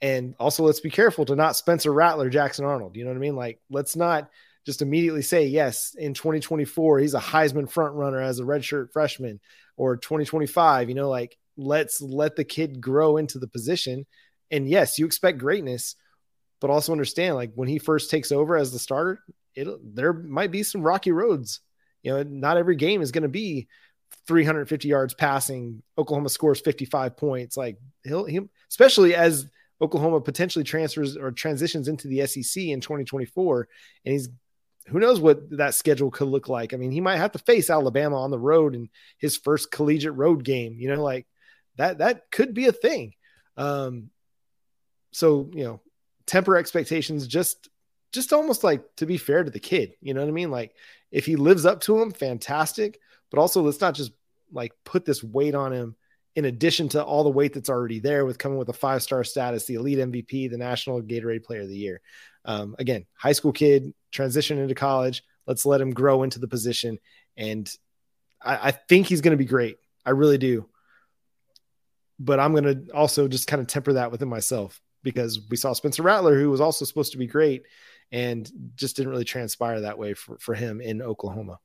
And 0.00 0.34
also, 0.38 0.62
let's 0.62 0.80
be 0.80 0.90
careful 0.90 1.24
to 1.26 1.34
not 1.36 1.56
Spencer 1.56 1.92
Rattler, 1.92 2.30
Jackson 2.30 2.64
Arnold. 2.64 2.96
You 2.96 3.04
know 3.04 3.10
what 3.10 3.16
I 3.16 3.20
mean? 3.20 3.36
Like, 3.36 3.60
let's 3.70 3.96
not 3.96 4.30
just 4.64 4.82
immediately 4.82 5.22
say, 5.22 5.46
yes, 5.46 5.94
in 5.98 6.14
2024, 6.14 7.00
he's 7.00 7.14
a 7.14 7.20
Heisman 7.20 7.68
front 7.70 7.94
runner 7.94 8.20
as 8.20 8.38
a 8.38 8.44
redshirt 8.44 8.92
freshman 8.92 9.40
or 9.76 9.96
2025. 9.96 10.88
You 10.88 10.94
know, 10.94 11.08
like, 11.08 11.36
let's 11.56 12.00
let 12.00 12.36
the 12.36 12.44
kid 12.44 12.80
grow 12.80 13.16
into 13.16 13.38
the 13.38 13.48
position 13.48 14.06
And 14.50 14.68
yes, 14.68 14.98
you 14.98 15.06
expect 15.06 15.38
greatness, 15.38 15.96
but 16.60 16.70
also 16.70 16.92
understand 16.92 17.34
like 17.36 17.52
when 17.54 17.68
he 17.68 17.78
first 17.78 18.10
takes 18.10 18.32
over 18.32 18.56
as 18.56 18.72
the 18.72 18.78
starter, 18.78 19.20
it 19.54 19.68
there 19.94 20.12
might 20.12 20.50
be 20.50 20.62
some 20.62 20.82
rocky 20.82 21.12
roads. 21.12 21.60
You 22.02 22.12
know, 22.12 22.22
not 22.22 22.56
every 22.56 22.76
game 22.76 23.02
is 23.02 23.12
going 23.12 23.22
to 23.22 23.28
be 23.28 23.68
350 24.26 24.88
yards 24.88 25.14
passing. 25.14 25.82
Oklahoma 25.96 26.28
scores 26.28 26.60
55 26.60 27.16
points. 27.16 27.56
Like 27.56 27.78
he'll, 28.04 28.24
he, 28.24 28.40
especially 28.70 29.14
as 29.14 29.48
Oklahoma 29.80 30.20
potentially 30.20 30.64
transfers 30.64 31.16
or 31.16 31.30
transitions 31.30 31.88
into 31.88 32.08
the 32.08 32.26
SEC 32.26 32.64
in 32.64 32.80
2024, 32.80 33.68
and 34.04 34.12
he's 34.12 34.28
who 34.88 34.98
knows 34.98 35.20
what 35.20 35.50
that 35.58 35.74
schedule 35.74 36.10
could 36.10 36.28
look 36.28 36.48
like. 36.48 36.72
I 36.72 36.78
mean, 36.78 36.90
he 36.90 37.02
might 37.02 37.18
have 37.18 37.32
to 37.32 37.38
face 37.38 37.68
Alabama 37.68 38.22
on 38.22 38.30
the 38.30 38.38
road 38.38 38.74
in 38.74 38.88
his 39.18 39.36
first 39.36 39.70
collegiate 39.70 40.14
road 40.14 40.44
game. 40.44 40.76
You 40.78 40.94
know, 40.94 41.02
like 41.02 41.26
that 41.76 41.98
that 41.98 42.30
could 42.30 42.54
be 42.54 42.66
a 42.66 42.72
thing. 42.72 43.12
Um, 43.56 44.10
so 45.12 45.50
you 45.52 45.64
know, 45.64 45.80
temper 46.26 46.56
expectations. 46.56 47.26
Just 47.26 47.68
just 48.12 48.32
almost 48.32 48.64
like 48.64 48.84
to 48.96 49.06
be 49.06 49.16
fair 49.16 49.44
to 49.44 49.50
the 49.50 49.60
kid. 49.60 49.94
You 50.00 50.14
know 50.14 50.20
what 50.20 50.28
I 50.28 50.32
mean? 50.32 50.50
Like 50.50 50.74
if 51.10 51.26
he 51.26 51.36
lives 51.36 51.66
up 51.66 51.80
to 51.82 52.00
him, 52.00 52.10
fantastic. 52.10 53.00
But 53.30 53.40
also, 53.40 53.62
let's 53.62 53.80
not 53.80 53.94
just 53.94 54.12
like 54.52 54.72
put 54.84 55.04
this 55.04 55.22
weight 55.22 55.54
on 55.54 55.72
him 55.72 55.96
in 56.34 56.44
addition 56.44 56.88
to 56.90 57.02
all 57.02 57.24
the 57.24 57.30
weight 57.30 57.52
that's 57.52 57.68
already 57.68 57.98
there 57.98 58.24
with 58.24 58.38
coming 58.38 58.58
with 58.58 58.68
a 58.68 58.74
five 58.74 59.02
star 59.02 59.24
status, 59.24 59.66
the 59.66 59.74
elite 59.74 59.98
MVP, 59.98 60.50
the 60.50 60.56
national 60.56 61.02
Gatorade 61.02 61.44
player 61.44 61.62
of 61.62 61.68
the 61.68 61.76
year. 61.76 62.00
Um, 62.44 62.76
again, 62.78 63.06
high 63.14 63.32
school 63.32 63.52
kid, 63.52 63.92
transition 64.12 64.58
into 64.58 64.74
college. 64.74 65.22
Let's 65.46 65.66
let 65.66 65.80
him 65.80 65.90
grow 65.90 66.22
into 66.22 66.38
the 66.38 66.48
position. 66.48 66.98
And 67.36 67.70
I, 68.42 68.68
I 68.68 68.70
think 68.70 69.06
he's 69.06 69.20
going 69.20 69.32
to 69.32 69.42
be 69.42 69.44
great. 69.44 69.78
I 70.06 70.10
really 70.10 70.38
do. 70.38 70.66
But 72.18 72.40
I'm 72.40 72.52
going 72.52 72.86
to 72.86 72.92
also 72.92 73.28
just 73.28 73.46
kind 73.46 73.60
of 73.60 73.66
temper 73.66 73.94
that 73.94 74.10
within 74.10 74.28
myself 74.28 74.80
because 75.02 75.40
we 75.50 75.56
saw 75.56 75.72
Spencer 75.72 76.02
Rattler, 76.02 76.38
who 76.38 76.50
was 76.50 76.60
also 76.60 76.84
supposed 76.84 77.12
to 77.12 77.18
be 77.18 77.26
great 77.26 77.64
and 78.10 78.50
just 78.74 78.96
didn't 78.96 79.10
really 79.10 79.24
transpire 79.24 79.80
that 79.80 79.98
way 79.98 80.14
for, 80.14 80.38
for 80.38 80.54
him 80.54 80.80
in 80.80 81.02
Oklahoma. 81.02 81.60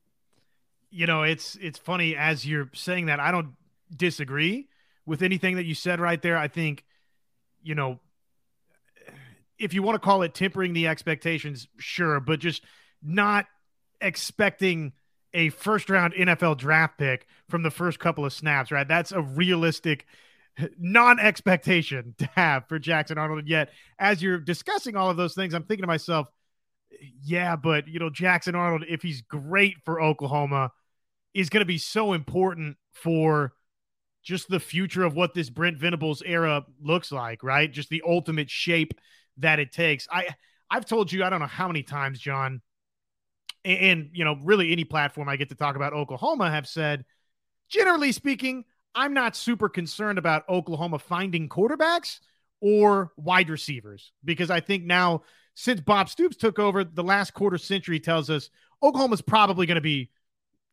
You 0.90 1.06
know, 1.06 1.22
it's 1.22 1.56
it's 1.60 1.78
funny 1.78 2.16
as 2.16 2.46
you're 2.46 2.70
saying 2.74 3.06
that. 3.06 3.18
I 3.18 3.30
don't 3.32 3.54
disagree 3.94 4.68
with 5.06 5.22
anything 5.22 5.56
that 5.56 5.64
you 5.64 5.74
said 5.74 6.00
right 6.00 6.20
there. 6.20 6.36
I 6.36 6.48
think, 6.48 6.84
you 7.62 7.74
know, 7.74 7.98
if 9.58 9.74
you 9.74 9.82
want 9.82 9.96
to 9.96 9.98
call 9.98 10.22
it 10.22 10.34
tempering 10.34 10.72
the 10.72 10.86
expectations, 10.86 11.68
sure, 11.78 12.20
but 12.20 12.38
just 12.38 12.62
not 13.02 13.46
expecting 14.00 14.92
a 15.32 15.48
first 15.50 15.90
round 15.90 16.14
NFL 16.14 16.58
draft 16.58 16.98
pick 16.98 17.26
from 17.48 17.62
the 17.62 17.70
first 17.70 17.98
couple 17.98 18.24
of 18.24 18.32
snaps, 18.32 18.70
right? 18.70 18.86
That's 18.86 19.12
a 19.12 19.20
realistic 19.20 20.06
non 20.78 21.18
expectation 21.18 22.14
to 22.18 22.26
have 22.34 22.68
for 22.68 22.78
Jackson 22.78 23.18
Arnold. 23.18 23.40
And 23.40 23.48
yet, 23.48 23.70
as 23.98 24.22
you're 24.22 24.38
discussing 24.38 24.96
all 24.96 25.10
of 25.10 25.16
those 25.16 25.34
things, 25.34 25.54
I'm 25.54 25.64
thinking 25.64 25.82
to 25.82 25.88
myself, 25.88 26.28
yeah, 27.22 27.56
but, 27.56 27.88
you 27.88 27.98
know, 27.98 28.10
Jackson 28.10 28.54
Arnold, 28.54 28.84
if 28.88 29.02
he's 29.02 29.22
great 29.22 29.76
for 29.84 30.00
Oklahoma, 30.00 30.70
is 31.32 31.50
going 31.50 31.62
to 31.62 31.66
be 31.66 31.78
so 31.78 32.12
important 32.12 32.76
for 32.92 33.52
just 34.22 34.48
the 34.48 34.60
future 34.60 35.04
of 35.04 35.14
what 35.14 35.34
this 35.34 35.50
Brent 35.50 35.78
Venables 35.78 36.22
era 36.24 36.64
looks 36.80 37.12
like, 37.12 37.42
right? 37.42 37.70
Just 37.70 37.90
the 37.90 38.02
ultimate 38.06 38.48
shape 38.48 38.94
that 39.38 39.58
it 39.58 39.72
takes. 39.72 40.08
I 40.10 40.28
I've 40.70 40.86
told 40.86 41.12
you 41.12 41.24
I 41.24 41.30
don't 41.30 41.40
know 41.40 41.46
how 41.46 41.66
many 41.66 41.82
times, 41.82 42.18
John, 42.18 42.62
and, 43.64 43.78
and 43.78 44.10
you 44.12 44.24
know, 44.24 44.36
really 44.42 44.72
any 44.72 44.84
platform 44.84 45.28
I 45.28 45.36
get 45.36 45.50
to 45.50 45.54
talk 45.54 45.76
about 45.76 45.92
Oklahoma 45.92 46.50
have 46.50 46.66
said, 46.66 47.04
generally 47.68 48.12
speaking, 48.12 48.64
I'm 48.94 49.14
not 49.14 49.36
super 49.36 49.68
concerned 49.68 50.18
about 50.18 50.48
Oklahoma 50.48 50.98
finding 50.98 51.48
quarterbacks 51.48 52.20
or 52.60 53.12
wide 53.16 53.50
receivers 53.50 54.12
because 54.24 54.50
I 54.50 54.60
think 54.60 54.84
now 54.84 55.22
since 55.54 55.80
Bob 55.80 56.08
Stoops 56.08 56.36
took 56.36 56.58
over, 56.58 56.84
the 56.84 57.04
last 57.04 57.34
quarter 57.34 57.58
century 57.58 58.00
tells 58.00 58.30
us 58.30 58.50
Oklahoma's 58.82 59.22
probably 59.22 59.66
going 59.66 59.76
to 59.76 59.80
be, 59.80 60.10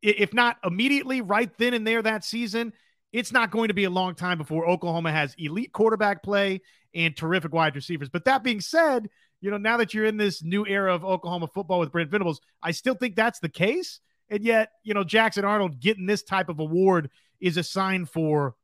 if 0.02 0.34
not 0.34 0.58
immediately 0.64 1.22
right 1.22 1.52
then 1.58 1.74
and 1.74 1.86
there 1.86 2.02
that 2.02 2.24
season, 2.24 2.74
it's 3.14 3.32
not 3.32 3.52
going 3.52 3.68
to 3.68 3.74
be 3.74 3.84
a 3.84 3.90
long 3.90 4.16
time 4.16 4.38
before 4.38 4.68
Oklahoma 4.68 5.12
has 5.12 5.36
elite 5.38 5.74
quarterback 5.74 6.24
play 6.24 6.62
and 6.94 7.16
terrific 7.16 7.54
wide 7.54 7.76
receivers. 7.76 8.10
But 8.10 8.26
that 8.26 8.44
being 8.44 8.62
said, 8.62 9.10
you 9.42 9.52
know, 9.52 9.58
now 9.58 9.78
that 9.78 9.94
you're 9.94 10.06
in 10.06 10.18
this 10.18 10.44
new 10.44 10.66
era 10.66 10.94
of 10.94 11.04
Oklahoma 11.04 11.48
football 11.48 11.80
with 11.80 11.92
Brent 11.92 12.12
Venables, 12.12 12.42
I 12.62 12.72
still 12.72 12.96
think 12.96 13.16
that's 13.16 13.40
the 13.40 13.50
case. 13.50 14.00
And 14.30 14.44
yet, 14.44 14.72
you 14.84 14.94
know, 14.94 15.04
Jackson 15.04 15.44
Arnold 15.44 15.80
getting 15.80 16.06
this 16.06 16.24
type 16.24 16.48
of 16.48 16.60
award 16.60 17.10
is 17.42 17.58
a 17.58 17.64
sign 17.64 18.06
for, 18.06 18.56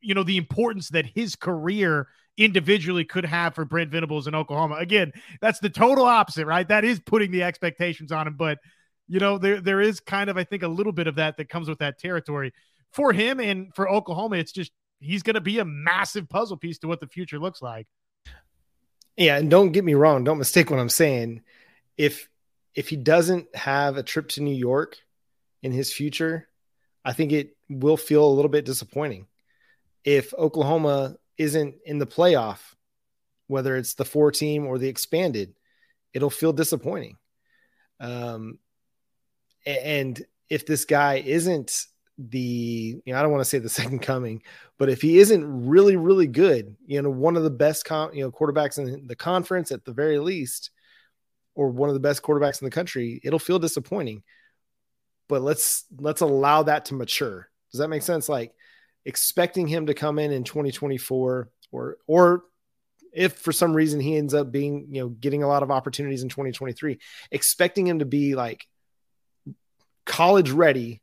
you 0.00 0.14
know, 0.14 0.22
the 0.22 0.36
importance 0.36 0.90
that 0.90 1.06
his 1.06 1.36
career 1.36 2.08
individually 2.36 3.04
could 3.04 3.24
have 3.24 3.54
for 3.54 3.64
Brent 3.64 3.90
Venables 3.90 4.26
in 4.26 4.34
Oklahoma. 4.34 4.76
Again, 4.76 5.12
that's 5.40 5.60
the 5.60 5.70
total 5.70 6.04
opposite, 6.04 6.46
right? 6.46 6.66
That 6.66 6.84
is 6.84 7.00
putting 7.00 7.30
the 7.30 7.42
expectations 7.42 8.12
on 8.12 8.26
him. 8.26 8.34
But, 8.36 8.58
you 9.08 9.20
know, 9.20 9.38
there 9.38 9.60
there 9.60 9.80
is 9.80 10.00
kind 10.00 10.30
of, 10.30 10.36
I 10.36 10.44
think, 10.44 10.62
a 10.62 10.68
little 10.68 10.92
bit 10.92 11.06
of 11.06 11.16
that 11.16 11.36
that 11.36 11.48
comes 11.48 11.68
with 11.68 11.78
that 11.78 11.98
territory 11.98 12.52
for 12.92 13.12
him 13.12 13.40
and 13.40 13.74
for 13.74 13.88
Oklahoma. 13.88 14.36
It's 14.36 14.52
just 14.52 14.72
he's 15.00 15.22
going 15.22 15.34
to 15.34 15.40
be 15.40 15.58
a 15.58 15.64
massive 15.64 16.28
puzzle 16.28 16.56
piece 16.56 16.78
to 16.78 16.88
what 16.88 17.00
the 17.00 17.06
future 17.06 17.38
looks 17.38 17.62
like. 17.62 17.86
Yeah, 19.16 19.36
and 19.36 19.50
don't 19.50 19.72
get 19.72 19.84
me 19.84 19.94
wrong, 19.94 20.24
don't 20.24 20.38
mistake 20.38 20.70
what 20.70 20.80
I'm 20.80 20.88
saying. 20.88 21.42
If 21.96 22.28
if 22.74 22.88
he 22.88 22.96
doesn't 22.96 23.54
have 23.54 23.96
a 23.96 24.02
trip 24.02 24.28
to 24.30 24.42
New 24.42 24.54
York 24.54 24.96
in 25.62 25.72
his 25.72 25.92
future, 25.92 26.48
I 27.04 27.12
think 27.12 27.32
it 27.32 27.56
will 27.70 27.96
feel 27.96 28.26
a 28.26 28.34
little 28.34 28.50
bit 28.50 28.64
disappointing. 28.64 29.26
If 30.04 30.34
Oklahoma 30.34 31.16
isn't 31.38 31.76
in 31.86 31.98
the 31.98 32.06
playoff, 32.06 32.58
whether 33.46 33.76
it's 33.76 33.94
the 33.94 34.04
four 34.04 34.30
team 34.30 34.66
or 34.66 34.78
the 34.78 34.88
expanded, 34.88 35.54
it'll 36.12 36.30
feel 36.30 36.52
disappointing. 36.52 37.16
Um, 37.98 38.58
and 39.66 40.20
if 40.48 40.66
this 40.66 40.84
guy 40.84 41.22
isn't 41.24 41.86
the 42.18 43.00
you 43.02 43.12
know 43.12 43.18
I 43.18 43.22
don't 43.22 43.32
want 43.32 43.40
to 43.42 43.48
say 43.48 43.58
the 43.58 43.68
second 43.80 44.00
coming, 44.00 44.42
but 44.78 44.88
if 44.88 45.00
he 45.00 45.18
isn't 45.18 45.68
really 45.68 45.96
really 45.96 46.26
good, 46.26 46.76
you 46.86 47.00
know 47.00 47.10
one 47.10 47.36
of 47.36 47.42
the 47.42 47.50
best 47.50 47.84
con- 47.84 48.14
you 48.14 48.24
know 48.24 48.30
quarterbacks 48.30 48.78
in 48.78 49.06
the 49.06 49.16
conference 49.16 49.70
at 49.70 49.84
the 49.84 49.92
very 49.92 50.18
least, 50.18 50.70
or 51.54 51.68
one 51.68 51.88
of 51.88 51.94
the 51.94 52.00
best 52.00 52.22
quarterbacks 52.22 52.60
in 52.60 52.66
the 52.66 52.70
country, 52.70 53.20
it'll 53.22 53.38
feel 53.38 53.58
disappointing. 53.58 54.22
But 55.28 55.42
let's 55.42 55.84
let's 55.98 56.22
allow 56.22 56.64
that 56.64 56.86
to 56.86 56.94
mature. 56.94 57.49
Does 57.70 57.78
that 57.78 57.88
make 57.88 58.02
sense? 58.02 58.28
Like 58.28 58.52
expecting 59.04 59.66
him 59.66 59.86
to 59.86 59.94
come 59.94 60.18
in 60.18 60.32
in 60.32 60.44
2024 60.44 61.50
or 61.72 61.96
or 62.06 62.44
if 63.12 63.32
for 63.34 63.52
some 63.52 63.74
reason 63.74 63.98
he 63.98 64.16
ends 64.16 64.34
up 64.34 64.52
being 64.52 64.86
you 64.90 65.02
know 65.02 65.08
getting 65.08 65.42
a 65.42 65.48
lot 65.48 65.62
of 65.62 65.70
opportunities 65.70 66.22
in 66.22 66.28
2023 66.28 67.00
expecting 67.32 67.86
him 67.86 68.00
to 68.00 68.04
be 68.04 68.34
like 68.34 68.66
college 70.04 70.50
ready 70.50 71.00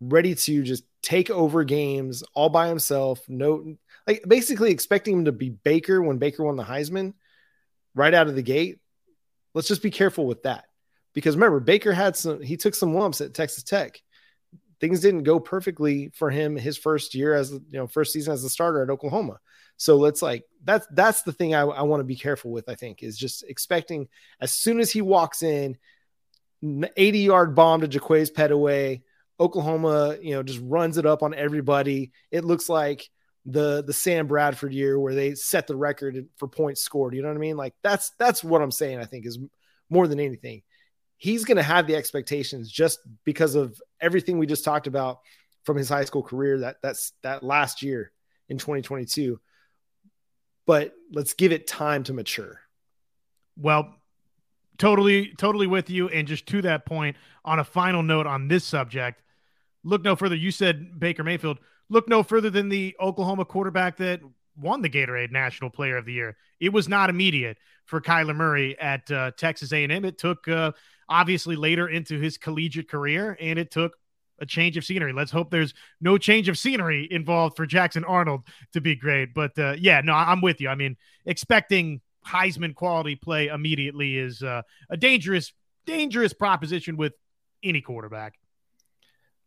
ready 0.00 0.34
to 0.34 0.62
just 0.62 0.84
take 1.02 1.30
over 1.30 1.64
games 1.64 2.22
all 2.34 2.48
by 2.48 2.68
himself. 2.68 3.20
No, 3.28 3.76
like 4.06 4.24
basically 4.26 4.70
expecting 4.70 5.18
him 5.18 5.24
to 5.26 5.32
be 5.32 5.50
Baker 5.50 6.02
when 6.02 6.18
Baker 6.18 6.44
won 6.44 6.56
the 6.56 6.64
Heisman 6.64 7.14
right 7.94 8.14
out 8.14 8.28
of 8.28 8.34
the 8.34 8.42
gate. 8.42 8.80
Let's 9.54 9.68
just 9.68 9.82
be 9.82 9.90
careful 9.90 10.26
with 10.26 10.44
that 10.44 10.64
because 11.14 11.36
remember 11.36 11.60
Baker 11.60 11.92
had 11.92 12.16
some. 12.16 12.40
He 12.40 12.56
took 12.56 12.74
some 12.74 12.94
lumps 12.94 13.20
at 13.20 13.34
Texas 13.34 13.62
Tech. 13.62 14.00
Things 14.82 15.00
didn't 15.00 15.22
go 15.22 15.40
perfectly 15.40 16.10
for 16.14 16.28
him 16.28 16.56
his 16.56 16.76
first 16.76 17.14
year 17.14 17.32
as 17.32 17.52
you 17.52 17.62
know 17.72 17.86
first 17.86 18.12
season 18.12 18.34
as 18.34 18.44
a 18.44 18.50
starter 18.50 18.82
at 18.82 18.90
Oklahoma. 18.90 19.40
So 19.78 19.96
let's 19.96 20.20
like 20.20 20.44
that's 20.62 20.86
that's 20.92 21.22
the 21.22 21.32
thing 21.32 21.54
I, 21.54 21.62
I 21.62 21.82
want 21.82 22.00
to 22.00 22.04
be 22.04 22.16
careful 22.16 22.50
with. 22.50 22.68
I 22.68 22.74
think 22.74 23.02
is 23.02 23.16
just 23.16 23.44
expecting 23.48 24.08
as 24.40 24.52
soon 24.52 24.78
as 24.78 24.90
he 24.90 25.00
walks 25.00 25.42
in, 25.42 25.78
80 26.62 27.18
yard 27.20 27.54
bomb 27.54 27.80
to 27.80 27.88
Jaquaize 27.88 28.30
Pettaway 28.30 29.00
Oklahoma, 29.42 30.16
you 30.22 30.34
know, 30.34 30.42
just 30.42 30.60
runs 30.62 30.98
it 30.98 31.06
up 31.06 31.22
on 31.22 31.34
everybody. 31.34 32.12
It 32.30 32.44
looks 32.44 32.68
like 32.68 33.10
the 33.44 33.82
the 33.82 33.92
Sam 33.92 34.28
Bradford 34.28 34.72
year 34.72 34.98
where 34.98 35.14
they 35.14 35.34
set 35.34 35.66
the 35.66 35.74
record 35.74 36.28
for 36.36 36.46
points 36.46 36.80
scored. 36.80 37.14
You 37.14 37.22
know 37.22 37.28
what 37.28 37.36
I 37.36 37.40
mean? 37.40 37.56
Like 37.56 37.74
that's 37.82 38.12
that's 38.18 38.44
what 38.44 38.62
I'm 38.62 38.70
saying. 38.70 39.00
I 39.00 39.04
think 39.04 39.26
is 39.26 39.40
more 39.90 40.06
than 40.06 40.20
anything, 40.20 40.62
he's 41.22 41.44
going 41.44 41.56
to 41.56 41.62
have 41.62 41.86
the 41.86 41.94
expectations 41.94 42.68
just 42.68 42.98
because 43.22 43.54
of 43.54 43.80
everything 44.00 44.38
we 44.38 44.46
just 44.46 44.64
talked 44.64 44.88
about 44.88 45.20
from 45.62 45.76
his 45.76 45.88
high 45.88 46.04
school 46.04 46.24
career. 46.24 46.58
That 46.58 46.78
that's 46.82 47.12
that 47.22 47.44
last 47.44 47.80
year 47.80 48.10
in 48.48 48.58
2022. 48.58 49.38
But 50.66 50.92
let's 51.12 51.34
give 51.34 51.52
it 51.52 51.68
time 51.68 52.02
to 52.04 52.12
mature. 52.12 52.58
Well, 53.56 53.94
totally, 54.78 55.32
totally 55.38 55.68
with 55.68 55.90
you. 55.90 56.08
And 56.08 56.26
just 56.26 56.46
to 56.48 56.62
that 56.62 56.86
point, 56.86 57.16
on 57.44 57.60
a 57.60 57.64
final 57.64 58.02
note 58.02 58.26
on 58.26 58.48
this 58.48 58.64
subject, 58.64 59.22
look 59.84 60.02
no 60.02 60.16
further. 60.16 60.34
You 60.34 60.50
said 60.50 60.98
Baker 60.98 61.22
Mayfield. 61.22 61.58
Look 61.88 62.08
no 62.08 62.24
further 62.24 62.50
than 62.50 62.68
the 62.68 62.96
Oklahoma 63.00 63.44
quarterback 63.44 63.96
that 63.98 64.22
won 64.56 64.82
the 64.82 64.90
Gatorade 64.90 65.30
National 65.30 65.70
Player 65.70 65.96
of 65.96 66.04
the 66.04 66.14
Year. 66.14 66.36
It 66.58 66.72
was 66.72 66.88
not 66.88 67.10
immediate 67.10 67.58
for 67.84 68.00
Kyler 68.00 68.34
Murray 68.34 68.76
at 68.80 69.08
uh, 69.10 69.30
Texas 69.36 69.72
A&M. 69.72 70.04
It 70.04 70.18
took 70.18 70.48
uh, 70.48 70.72
obviously 71.12 71.56
later 71.56 71.86
into 71.86 72.18
his 72.18 72.38
collegiate 72.38 72.88
career, 72.88 73.36
and 73.38 73.58
it 73.58 73.70
took 73.70 73.92
a 74.40 74.46
change 74.46 74.78
of 74.78 74.84
scenery. 74.84 75.12
Let's 75.12 75.30
hope 75.30 75.50
there's 75.50 75.74
no 76.00 76.16
change 76.16 76.48
of 76.48 76.58
scenery 76.58 77.06
involved 77.10 77.54
for 77.54 77.66
Jackson 77.66 78.02
Arnold 78.02 78.44
to 78.72 78.80
be 78.80 78.96
great. 78.96 79.34
But 79.34 79.56
uh, 79.58 79.74
yeah, 79.78 80.00
no, 80.00 80.14
I'm 80.14 80.40
with 80.40 80.60
you. 80.60 80.70
I 80.70 80.74
mean, 80.74 80.96
expecting 81.26 82.00
Heisman 82.26 82.74
quality 82.74 83.14
play 83.14 83.48
immediately 83.48 84.16
is 84.16 84.42
uh, 84.42 84.62
a 84.88 84.96
dangerous, 84.96 85.52
dangerous 85.84 86.32
proposition 86.32 86.96
with 86.96 87.12
any 87.62 87.82
quarterback. 87.82 88.34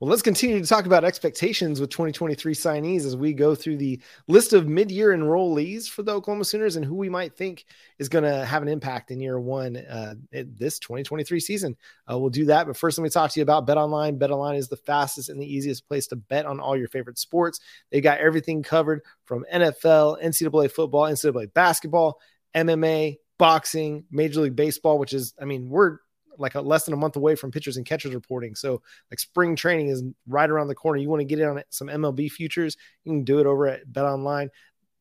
Well, 0.02 0.10
let's 0.10 0.22
continue 0.22 0.60
to 0.62 0.68
talk 0.68 0.86
about 0.86 1.06
expectations 1.06 1.80
with 1.80 1.90
2023 1.90 2.54
signees 2.54 3.06
as 3.06 3.16
we 3.16 3.32
go 3.32 3.56
through 3.56 3.78
the 3.78 4.02
list 4.28 4.52
of 4.52 4.68
mid 4.68 4.92
year 4.92 5.16
enrollees 5.16 5.90
for 5.90 6.04
the 6.04 6.12
Oklahoma 6.12 6.44
Sooners 6.44 6.76
and 6.76 6.84
who 6.84 6.96
we 6.96 7.08
might 7.08 7.34
think 7.34 7.64
is 7.98 8.10
going 8.10 8.26
to 8.26 8.44
have 8.44 8.62
an 8.62 8.68
impact 8.68 9.12
in 9.12 9.22
year 9.22 9.40
one 9.40 9.78
uh, 9.78 10.16
this 10.32 10.80
2023 10.80 11.40
season. 11.40 11.78
Uh, 12.12 12.20
we'll 12.20 12.30
do 12.30 12.44
that. 12.44 12.68
But 12.68 12.76
first, 12.76 12.98
let 12.98 13.04
me 13.04 13.10
talk 13.10 13.32
to 13.32 13.40
you 13.40 13.44
about 13.44 13.66
Bet 13.66 13.78
Online. 13.78 14.18
Bet 14.18 14.32
Online 14.32 14.58
is 14.58 14.68
the 14.68 14.76
fastest 14.76 15.30
and 15.30 15.40
the 15.40 15.48
easiest 15.48 15.88
place 15.88 16.08
to 16.08 16.18
bet 16.18 16.46
on 16.46 16.60
all 16.60 16.76
your 16.76 16.90
favorite 16.90 17.18
sports. 17.18 17.62
They 17.90 18.02
got 18.02 18.20
everything 18.20 18.64
covered 18.64 19.02
from 19.24 19.46
NFL, 19.52 20.22
NCAA 20.22 20.72
football, 20.72 21.04
NCAA 21.04 21.54
basketball, 21.54 22.20
MMA, 22.54 23.16
boxing, 23.38 24.04
Major 24.12 24.42
League 24.42 24.58
Baseball, 24.58 25.00
which 25.00 25.14
is, 25.14 25.34
I 25.42 25.46
mean, 25.46 25.70
we're 25.70 26.00
like 26.38 26.56
a 26.56 26.62
less 26.62 26.86
than 26.86 26.94
a 26.94 26.98
month 26.98 27.16
away 27.16 27.36
from 27.36 27.52
pitchers 27.52 27.78
and 27.78 27.86
catchers 27.86 28.14
reporting. 28.14 28.56
So 28.56 28.82
like 29.12 29.20
spring 29.20 29.56
training 29.56 29.88
is 29.88 30.04
right 30.28 30.50
around 30.50 30.68
the 30.68 30.76
corner. 30.76 31.00
You 31.00 31.10
want 31.10 31.22
to 31.22 31.26
get 31.26 31.40
in 31.40 31.48
on 31.48 31.64
some 31.70 31.88
MLB 31.88 32.32
futures, 32.32 32.78
you 33.04 33.12
can 33.12 33.24
do 33.24 33.40
it 33.40 33.46
over 33.46 33.68
at 33.68 33.92
Bet 33.92 34.06
Online. 34.06 34.50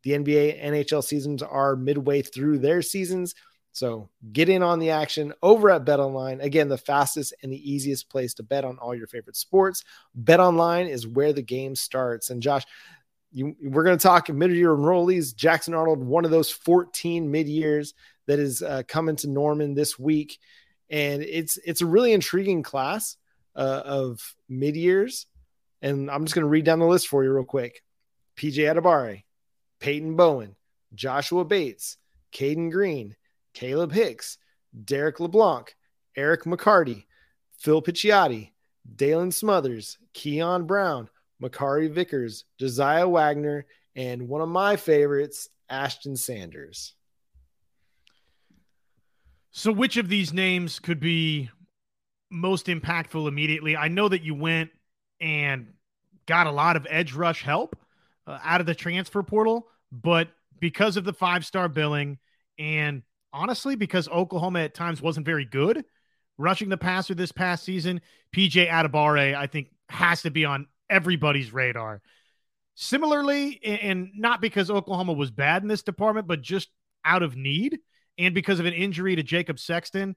The 0.03 0.13
NBA, 0.13 0.63
NHL 0.63 1.03
seasons 1.03 1.43
are 1.43 1.77
midway 1.77 2.23
through 2.23 2.59
their 2.59 2.83
seasons. 2.83 3.35
So 3.73 4.09
get 4.33 4.49
in 4.49 4.63
on 4.63 4.79
the 4.79 4.91
action 4.91 5.33
over 5.43 5.69
at 5.71 5.85
Bet 5.85 5.99
Online. 5.99 6.41
Again, 6.41 6.69
the 6.69 6.79
fastest 6.79 7.35
and 7.43 7.53
the 7.53 7.71
easiest 7.73 8.09
place 8.09 8.33
to 8.35 8.45
bet 8.45 8.65
on 8.65 8.79
all 8.79 8.95
your 8.95 9.09
favorite 9.09 9.35
sports. 9.35 9.83
Bet 10.15 10.39
Online 10.39 10.87
is 10.87 11.09
where 11.09 11.33
the 11.33 11.43
game 11.43 11.75
starts. 11.75 12.31
And 12.31 12.41
Josh, 12.41 12.65
you, 13.33 13.57
we're 13.61 13.83
going 13.83 13.99
to 13.99 14.03
talk 14.03 14.29
mid-year 14.29 14.71
enrollees. 14.71 15.35
Jackson 15.35 15.75
Arnold, 15.75 16.05
one 16.05 16.25
of 16.25 16.31
those 16.31 16.53
14 16.53 17.29
mid-years 17.29 17.95
that 18.27 18.39
is 18.39 18.63
uh, 18.63 18.85
coming 18.87 19.17
to 19.17 19.29
Norman 19.29 19.75
this 19.75 19.99
week 19.99 20.39
and 20.91 21.23
it's 21.23 21.59
it's 21.65 21.81
a 21.81 21.87
really 21.87 22.13
intriguing 22.13 22.63
class 22.63 23.17
uh, 23.57 23.83
of 23.85 24.35
mid 24.49 24.77
years. 24.77 25.27
And 25.83 26.11
I'm 26.11 26.25
just 26.25 26.35
going 26.35 26.45
to 26.45 26.49
read 26.49 26.65
down 26.65 26.79
the 26.79 26.87
list 26.87 27.09
for 27.09 27.25
you 27.25 27.33
real 27.33 27.45
quick: 27.45 27.83
PJ 28.37 28.57
Adebawore, 28.57 29.23
Peyton 29.81 30.17
Bowen, 30.17 30.57
Joshua 30.95 31.45
Bates, 31.45 31.97
Cayden 32.33 32.71
Green, 32.71 33.17
Kalib 33.55 33.93
Hicks, 33.93 34.39
Derek 34.85 35.21
LeBlanc, 35.21 35.75
Eric 36.17 36.45
McCarty, 36.45 37.05
Phil 37.59 37.83
Picciotti, 37.83 38.51
Daylan 38.97 39.33
Smothers, 39.33 39.99
Keon 40.13 40.67
Brown, 40.67 41.09
Makari 41.43 41.91
Vickers, 41.91 42.45
Josiah 42.59 43.09
Wagner, 43.09 43.67
and 43.97 44.29
one 44.29 44.41
of 44.41 44.49
my 44.49 44.77
favorites, 44.77 45.49
Ashton 45.69 46.17
Sanders. 46.17 46.95
So, 49.57 49.71
which 49.71 49.97
of 49.99 50.09
these 50.09 50.33
names 50.33 50.81
could 50.81 50.99
be 50.99 51.49
most 52.29 52.67
impactful 52.67 53.29
immediately? 53.29 53.77
I 53.77 53.87
know 53.87 54.09
that 54.09 54.23
you 54.23 54.35
went 54.35 54.71
and 55.21 55.69
got 56.27 56.49
a 56.49 56.51
lot 56.51 56.75
of 56.75 56.89
edge 56.91 57.13
rush 57.13 57.45
help 57.45 57.79
uh, 58.27 58.41
out 58.43 58.61
of 58.61 58.67
the 58.67 58.75
transfer 58.75 59.23
portal, 59.23 59.69
but 59.93 60.29
because 60.59 60.97
of 60.97 61.05
the 61.05 61.13
five 61.13 61.47
star 61.47 61.69
billing 61.69 62.19
and 62.59 63.03
honestly, 63.33 63.77
because 63.77 64.09
Oklahoma 64.09 64.59
at 64.59 64.75
times 64.75 65.01
wasn't 65.01 65.25
very 65.25 65.45
good 65.45 65.85
rushing 66.37 66.69
the 66.69 66.77
passer 66.77 67.15
this 67.15 67.31
past 67.31 67.63
season, 67.63 68.01
PJ 68.35 68.69
Adebawore, 68.69 69.37
I 69.37 69.47
think, 69.47 69.69
has 69.89 70.23
to 70.23 70.33
be 70.33 70.45
on 70.45 70.67
everybody's 70.91 71.53
radar. 71.53 72.03
Similarly, 72.75 73.61
and 73.63 74.11
not 74.17 74.41
because 74.41 74.69
Oklahoma 74.69 75.13
was 75.13 75.31
bad 75.31 75.63
in 75.63 75.69
this 75.69 75.85
department, 75.85 76.27
but 76.27 76.43
just 76.43 76.71
out 77.05 77.23
of 77.23 77.37
need 77.37 77.79
and 78.19 78.35
because 78.35 78.61
of 78.61 78.67
an 78.67 78.75
injury 78.75 79.17
to 79.17 79.23
Jacob 79.23 79.59
Sexton, 79.59 80.17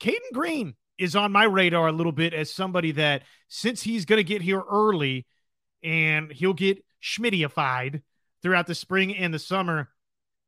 Cayden 0.00 0.30
Green 0.32 0.74
is 0.98 1.14
on 1.14 1.32
my 1.32 1.44
radar 1.44 1.88
a 1.88 1.92
little 1.92 2.12
bit 2.12 2.34
as 2.34 2.52
somebody 2.52 2.92
that 2.92 3.22
since 3.48 3.82
he's 3.82 4.04
going 4.04 4.18
to 4.18 4.24
get 4.24 4.42
here 4.42 4.62
early 4.68 5.26
and 5.82 6.32
he'll 6.32 6.54
get 6.54 6.84
schmidtified 7.02 8.02
throughout 8.42 8.66
the 8.66 8.74
spring 8.74 9.16
and 9.16 9.32
the 9.32 9.38
summer, 9.38 9.88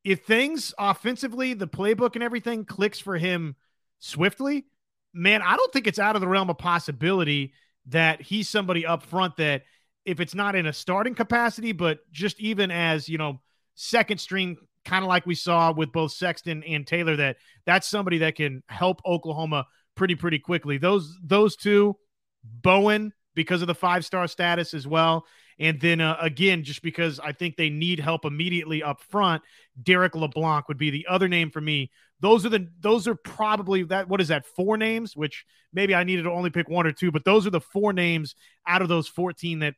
if 0.05 0.25
things 0.25 0.75
offensively, 0.79 1.55
the 1.55 1.69
playbook 1.69 2.15
and 2.15 2.25
everything 2.25 2.65
clicks 2.65 2.99
for 2.99 3.17
him 3.17 3.55
swiftly, 3.99 4.67
man, 5.13 5.43
I 5.43 5.57
don't 5.57 5.73
think 5.73 5.87
it's 5.87 5.99
out 5.99 6.17
of 6.17 6.21
the 6.21 6.29
realm 6.29 6.51
of 6.51 6.59
possibility 6.59 7.53
that 7.87 8.21
he's 8.21 8.49
somebody 8.49 8.87
up 8.87 9.03
front 9.03 9.37
that 9.37 9.63
if 10.05 10.21
it's 10.21 10.35
not 10.35 10.55
in 10.55 10.67
a 10.67 10.73
starting 10.73 11.15
capacity, 11.15 11.73
but 11.73 12.01
just 12.11 12.41
even 12.41 12.71
as, 12.71 13.09
you 13.09 13.19
know, 13.19 13.41
second 13.75 14.19
string 14.19 14.57
kind 14.85 15.05
of 15.05 15.09
like 15.09 15.27
we 15.27 15.35
saw 15.35 15.73
with 15.73 15.93
both 15.93 16.13
Sexton 16.13 16.63
and 16.65 16.87
Taylor, 16.87 17.17
that 17.17 17.37
that's 17.67 17.89
somebody 17.89 18.19
that 18.19 18.37
can 18.37 18.63
help 18.69 19.01
Oklahoma 19.05 19.67
pretty, 19.95 20.15
pretty 20.15 20.39
quickly. 20.39 20.79
Those, 20.79 21.19
those 21.23 21.57
two, 21.57 21.97
Bowen, 22.45 23.13
because 23.35 23.63
of 23.63 23.69
the 23.69 23.75
five 23.75 24.05
star 24.05 24.27
status 24.27 24.75
as 24.75 24.87
well. 24.87 25.27
And 25.59 25.79
then 25.79 26.01
uh, 26.01 26.17
again, 26.21 26.65
just 26.65 26.81
because 26.81 27.21
I 27.21 27.33
think 27.33 27.57
they 27.57 27.69
need 27.69 28.01
help 28.01 28.25
immediately 28.25 28.83
up 28.83 29.03
front, 29.03 29.43
Derek 29.81 30.15
LeBlanc 30.15 30.69
would 30.69 30.79
be 30.79 30.91
the 30.91 31.07
other 31.09 31.29
name 31.29 31.51
for 31.51 31.61
me. 31.61 31.91
Those 32.21 32.47
are 32.47 32.49
the 32.49 32.69
those 32.81 33.07
are 33.07 33.15
probably 33.15 33.83
that 33.85 34.09
what 34.09 34.21
is 34.21 34.29
that 34.29 34.47
four 34.47 34.77
names? 34.79 35.15
Which 35.15 35.45
maybe 35.73 35.95
I 35.95 36.05
needed 36.05 36.23
to 36.23 36.31
only 36.31 36.51
pick 36.51 36.69
one 36.69 36.87
or 36.87 36.93
two, 36.93 37.11
but 37.11 37.25
those 37.25 37.47
are 37.47 37.51
the 37.51 37.61
four 37.61 37.93
names 37.93 38.35
out 38.67 38.83
of 38.83 38.89
those 38.89 39.07
fourteen 39.07 39.59
that 39.61 39.75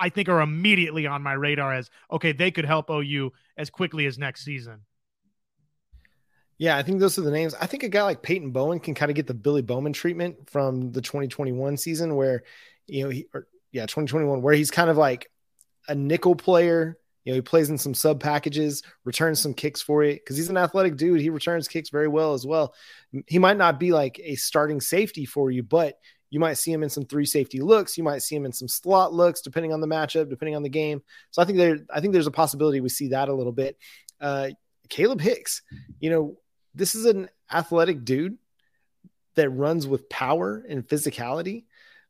I 0.00 0.08
think 0.08 0.28
are 0.28 0.40
immediately 0.40 1.06
on 1.06 1.22
my 1.22 1.34
radar 1.34 1.74
as 1.74 1.90
okay, 2.10 2.32
they 2.32 2.50
could 2.50 2.64
help 2.64 2.90
OU 2.90 3.32
as 3.56 3.70
quickly 3.70 4.06
as 4.06 4.18
next 4.18 4.44
season. 4.44 4.80
Yeah, 6.60 6.76
I 6.76 6.82
think 6.82 7.00
those 7.00 7.18
are 7.18 7.22
the 7.22 7.30
names. 7.30 7.54
I 7.58 7.66
think 7.66 7.84
a 7.84 7.88
guy 7.88 8.02
like 8.02 8.22
Peyton 8.22 8.50
Bowen 8.50 8.80
can 8.80 8.94
kind 8.94 9.10
of 9.10 9.16
get 9.16 9.26
the 9.26 9.32
Billy 9.32 9.62
Bowman 9.62 9.94
treatment 9.94 10.50
from 10.50 10.92
the 10.92 11.00
2021 11.00 11.78
season 11.78 12.16
where, 12.16 12.42
you 12.86 13.04
know, 13.04 13.08
he, 13.08 13.26
or, 13.32 13.46
yeah, 13.72 13.86
2021, 13.86 14.42
where 14.42 14.52
he's 14.52 14.70
kind 14.70 14.90
of 14.90 14.98
like 14.98 15.30
a 15.88 15.94
nickel 15.94 16.34
player. 16.34 16.98
You 17.24 17.32
know, 17.32 17.36
he 17.36 17.40
plays 17.40 17.70
in 17.70 17.78
some 17.78 17.94
sub 17.94 18.20
packages, 18.20 18.82
returns 19.04 19.40
some 19.40 19.54
kicks 19.54 19.80
for 19.80 20.04
you 20.04 20.14
because 20.14 20.36
he's 20.36 20.50
an 20.50 20.58
athletic 20.58 20.96
dude. 20.96 21.20
He 21.22 21.30
returns 21.30 21.66
kicks 21.66 21.88
very 21.88 22.08
well 22.08 22.34
as 22.34 22.46
well. 22.46 22.74
He 23.26 23.38
might 23.38 23.56
not 23.56 23.80
be 23.80 23.92
like 23.92 24.20
a 24.22 24.34
starting 24.34 24.82
safety 24.82 25.24
for 25.24 25.50
you, 25.50 25.62
but 25.62 25.98
you 26.30 26.40
might 26.40 26.54
see 26.54 26.72
him 26.72 26.82
in 26.82 26.88
some 26.88 27.04
three 27.04 27.26
safety 27.26 27.60
looks. 27.60 27.98
You 27.98 28.04
might 28.04 28.22
see 28.22 28.36
him 28.36 28.46
in 28.46 28.52
some 28.52 28.68
slot 28.68 29.12
looks, 29.12 29.40
depending 29.40 29.72
on 29.72 29.80
the 29.80 29.86
matchup, 29.86 30.30
depending 30.30 30.56
on 30.56 30.62
the 30.62 30.68
game. 30.68 31.02
So 31.32 31.42
I 31.42 31.44
think 31.44 31.58
there, 31.58 31.78
I 31.92 32.00
think 32.00 32.12
there's 32.12 32.28
a 32.28 32.32
possibility 32.32 32.80
we 32.80 32.88
see 32.88 33.08
that 33.08 33.28
a 33.28 33.34
little 33.34 33.52
bit. 33.52 33.76
Uh, 34.20 34.50
Kalib 34.88 35.20
Hicks, 35.20 35.62
you 35.98 36.10
know, 36.10 36.36
this 36.74 36.94
is 36.94 37.04
an 37.04 37.28
athletic 37.52 38.04
dude 38.04 38.38
that 39.34 39.50
runs 39.50 39.86
with 39.86 40.08
power 40.08 40.64
and 40.68 40.86
physicality. 40.86 41.64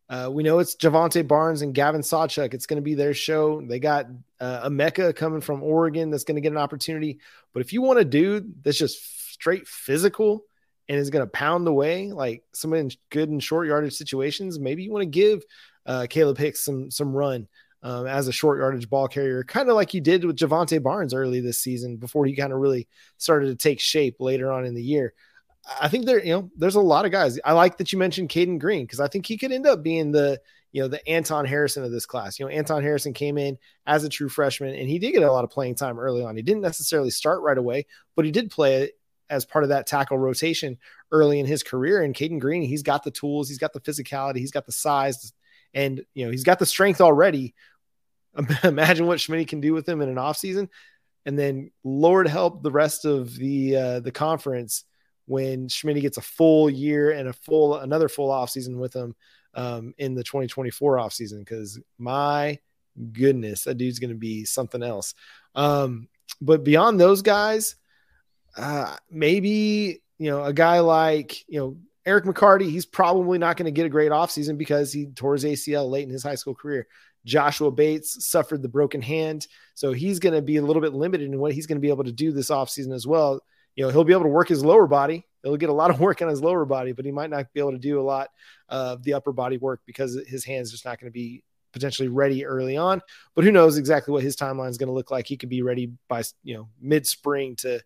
Uh, 0.08 0.28
we 0.30 0.42
know 0.42 0.58
it's 0.58 0.74
Jovantae 0.74 1.26
Barnes 1.26 1.62
and 1.62 1.72
Gavin 1.72 2.00
Sawchuk. 2.00 2.52
It's 2.52 2.66
going 2.66 2.78
to 2.78 2.82
be 2.82 2.94
their 2.94 3.14
show. 3.14 3.62
They 3.62 3.78
got 3.78 4.06
uh, 4.40 4.68
Emeka 4.68 5.14
coming 5.14 5.40
from 5.40 5.62
Oregon 5.62 6.10
that's 6.10 6.24
going 6.24 6.34
to 6.34 6.40
get 6.40 6.52
an 6.52 6.58
opportunity. 6.58 7.20
But 7.54 7.60
if 7.60 7.72
you 7.72 7.80
want 7.80 8.00
a 8.00 8.04
dude 8.04 8.64
that's 8.64 8.76
just 8.76 9.32
straight 9.32 9.68
physical 9.68 10.44
and 10.90 10.98
is 10.98 11.08
going 11.08 11.24
to 11.24 11.30
pound 11.30 11.68
away 11.68 12.10
like 12.10 12.42
someone 12.52 12.80
in 12.80 12.90
good 13.10 13.28
and 13.28 13.40
short 13.40 13.68
yardage 13.68 13.94
situations, 13.94 14.58
maybe 14.58 14.82
you 14.82 14.90
want 14.90 15.02
to 15.02 15.06
give 15.06 15.44
uh, 15.86 16.06
Kalib 16.10 16.36
Hicks 16.36 16.64
some 16.64 16.90
some 16.90 17.12
run 17.12 17.46
um, 17.84 18.08
as 18.08 18.26
a 18.26 18.32
short 18.32 18.58
yardage 18.58 18.90
ball 18.90 19.06
carrier, 19.06 19.44
kind 19.44 19.68
of 19.68 19.76
like 19.76 19.94
you 19.94 20.00
did 20.00 20.24
with 20.24 20.36
Jovantae 20.36 20.82
Barnes 20.82 21.14
early 21.14 21.40
this 21.40 21.60
season 21.60 21.96
before 21.96 22.26
he 22.26 22.34
kind 22.34 22.52
of 22.52 22.58
really 22.58 22.88
started 23.18 23.46
to 23.46 23.54
take 23.54 23.78
shape 23.78 24.16
later 24.18 24.50
on 24.50 24.66
in 24.66 24.74
the 24.74 24.82
year. 24.82 25.14
I 25.80 25.86
think 25.86 26.06
there, 26.06 26.22
you 26.24 26.32
know, 26.32 26.50
there's 26.56 26.74
a 26.74 26.80
lot 26.80 27.04
of 27.04 27.12
guys. 27.12 27.38
I 27.44 27.52
like 27.52 27.76
that 27.78 27.92
you 27.92 27.98
mentioned 27.98 28.28
Cayden 28.28 28.58
Green 28.58 28.84
because 28.84 28.98
I 28.98 29.06
think 29.06 29.26
he 29.26 29.38
could 29.38 29.52
end 29.52 29.68
up 29.68 29.84
being 29.84 30.10
the, 30.10 30.40
you 30.72 30.82
know, 30.82 30.88
the 30.88 31.06
Anton 31.08 31.44
Harrison 31.44 31.84
of 31.84 31.92
this 31.92 32.06
class. 32.06 32.40
You 32.40 32.46
know, 32.46 32.50
Anton 32.50 32.82
Harrison 32.82 33.12
came 33.12 33.38
in 33.38 33.58
as 33.86 34.02
a 34.02 34.08
true 34.08 34.28
freshman 34.28 34.74
and 34.74 34.88
he 34.88 34.98
did 34.98 35.12
get 35.12 35.22
a 35.22 35.30
lot 35.30 35.44
of 35.44 35.50
playing 35.50 35.76
time 35.76 36.00
early 36.00 36.24
on. 36.24 36.34
He 36.34 36.42
didn't 36.42 36.62
necessarily 36.62 37.10
start 37.10 37.42
right 37.42 37.58
away, 37.58 37.86
but 38.16 38.24
he 38.24 38.32
did 38.32 38.50
play 38.50 38.90
as 39.30 39.46
part 39.46 39.64
of 39.64 39.70
that 39.70 39.86
tackle 39.86 40.18
rotation 40.18 40.76
early 41.12 41.38
in 41.40 41.46
his 41.46 41.62
career. 41.62 42.02
And 42.02 42.14
Cayden 42.14 42.38
Green, 42.38 42.62
he's 42.62 42.82
got 42.82 43.04
the 43.04 43.10
tools, 43.10 43.48
he's 43.48 43.58
got 43.58 43.72
the 43.72 43.80
physicality, 43.80 44.38
he's 44.38 44.50
got 44.50 44.66
the 44.66 44.72
size, 44.72 45.32
and 45.72 46.04
you 46.14 46.24
know, 46.24 46.30
he's 46.30 46.44
got 46.44 46.58
the 46.58 46.66
strength 46.66 47.00
already. 47.00 47.54
Imagine 48.64 49.06
what 49.06 49.20
Schmidt 49.20 49.48
can 49.48 49.60
do 49.60 49.72
with 49.72 49.88
him 49.88 50.02
in 50.02 50.08
an 50.08 50.16
offseason. 50.16 50.68
And 51.26 51.38
then 51.38 51.70
Lord 51.84 52.28
help 52.28 52.62
the 52.62 52.70
rest 52.70 53.04
of 53.04 53.34
the 53.36 53.76
uh, 53.76 54.00
the 54.00 54.12
conference 54.12 54.84
when 55.26 55.68
Schmidt 55.68 56.00
gets 56.00 56.16
a 56.16 56.22
full 56.22 56.68
year 56.68 57.12
and 57.12 57.28
a 57.28 57.32
full 57.32 57.76
another 57.76 58.08
full 58.08 58.30
offseason 58.30 58.76
with 58.76 58.94
him 58.94 59.14
um, 59.54 59.94
in 59.98 60.14
the 60.14 60.24
2024 60.24 60.96
offseason. 60.96 61.40
Because 61.40 61.78
my 61.98 62.58
goodness, 63.12 63.64
that 63.64 63.76
dude's 63.76 63.98
going 63.98 64.10
to 64.10 64.16
be 64.16 64.44
something 64.44 64.82
else. 64.82 65.14
Um, 65.54 66.08
but 66.40 66.64
beyond 66.64 66.98
those 66.98 67.22
guys, 67.22 67.76
uh, 68.56 68.96
maybe 69.10 70.02
you 70.18 70.30
know 70.30 70.44
a 70.44 70.52
guy 70.52 70.80
like 70.80 71.48
you 71.48 71.60
know 71.60 71.76
Eric 72.06 72.24
McCarty, 72.24 72.70
he's 72.70 72.86
probably 72.86 73.38
not 73.38 73.56
going 73.56 73.66
to 73.66 73.70
get 73.70 73.86
a 73.86 73.90
great 73.90 74.10
offseason 74.10 74.56
because 74.56 74.92
he 74.92 75.06
tore 75.06 75.34
his 75.34 75.44
ACL 75.44 75.90
late 75.90 76.04
in 76.04 76.10
his 76.10 76.22
high 76.22 76.34
school 76.34 76.54
career. 76.54 76.86
Joshua 77.26 77.70
Bates 77.70 78.26
suffered 78.26 78.62
the 78.62 78.68
broken 78.68 79.02
hand. 79.02 79.46
So 79.74 79.92
he's 79.92 80.18
going 80.18 80.34
to 80.34 80.42
be 80.42 80.56
a 80.56 80.62
little 80.62 80.80
bit 80.80 80.94
limited 80.94 81.30
in 81.30 81.38
what 81.38 81.52
he's 81.52 81.66
going 81.66 81.76
to 81.76 81.82
be 81.82 81.90
able 81.90 82.04
to 82.04 82.12
do 82.12 82.32
this 82.32 82.50
offseason 82.50 82.94
as 82.94 83.06
well. 83.06 83.40
You 83.76 83.84
know, 83.84 83.90
he'll 83.90 84.04
be 84.04 84.12
able 84.12 84.24
to 84.24 84.28
work 84.28 84.48
his 84.48 84.64
lower 84.64 84.86
body. 84.86 85.26
He'll 85.42 85.56
get 85.56 85.68
a 85.68 85.74
lot 85.74 85.90
of 85.90 86.00
work 86.00 86.22
on 86.22 86.28
his 86.28 86.40
lower 86.40 86.64
body, 86.64 86.92
but 86.92 87.04
he 87.04 87.12
might 87.12 87.30
not 87.30 87.52
be 87.52 87.60
able 87.60 87.72
to 87.72 87.78
do 87.78 88.00
a 88.00 88.02
lot 88.02 88.28
of 88.68 89.02
the 89.02 89.14
upper 89.14 89.32
body 89.32 89.58
work 89.58 89.80
because 89.86 90.18
his 90.26 90.44
hands 90.44 90.70
just 90.70 90.84
not 90.84 90.98
going 90.98 91.10
to 91.10 91.14
be 91.14 91.42
potentially 91.72 92.08
ready 92.08 92.44
early 92.44 92.76
on. 92.76 93.00
But 93.34 93.44
who 93.44 93.52
knows 93.52 93.78
exactly 93.78 94.12
what 94.12 94.24
his 94.24 94.36
timeline 94.36 94.70
is 94.70 94.78
going 94.78 94.88
to 94.88 94.94
look 94.94 95.10
like? 95.10 95.26
He 95.26 95.36
could 95.36 95.48
be 95.48 95.62
ready 95.62 95.92
by 96.08 96.22
you 96.42 96.54
know 96.54 96.68
mid 96.80 97.06
spring 97.06 97.56
to 97.56 97.80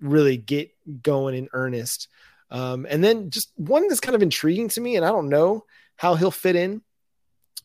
really 0.00 0.36
get 0.36 0.70
going 1.02 1.34
in 1.34 1.48
earnest. 1.52 2.08
Um, 2.50 2.86
and 2.88 3.02
then 3.04 3.30
just 3.30 3.52
one 3.56 3.88
that's 3.88 4.00
kind 4.00 4.14
of 4.14 4.22
intriguing 4.22 4.68
to 4.70 4.80
me, 4.80 4.96
and 4.96 5.04
I 5.04 5.10
don't 5.10 5.28
know 5.28 5.64
how 5.96 6.14
he'll 6.14 6.30
fit 6.30 6.56
in, 6.56 6.82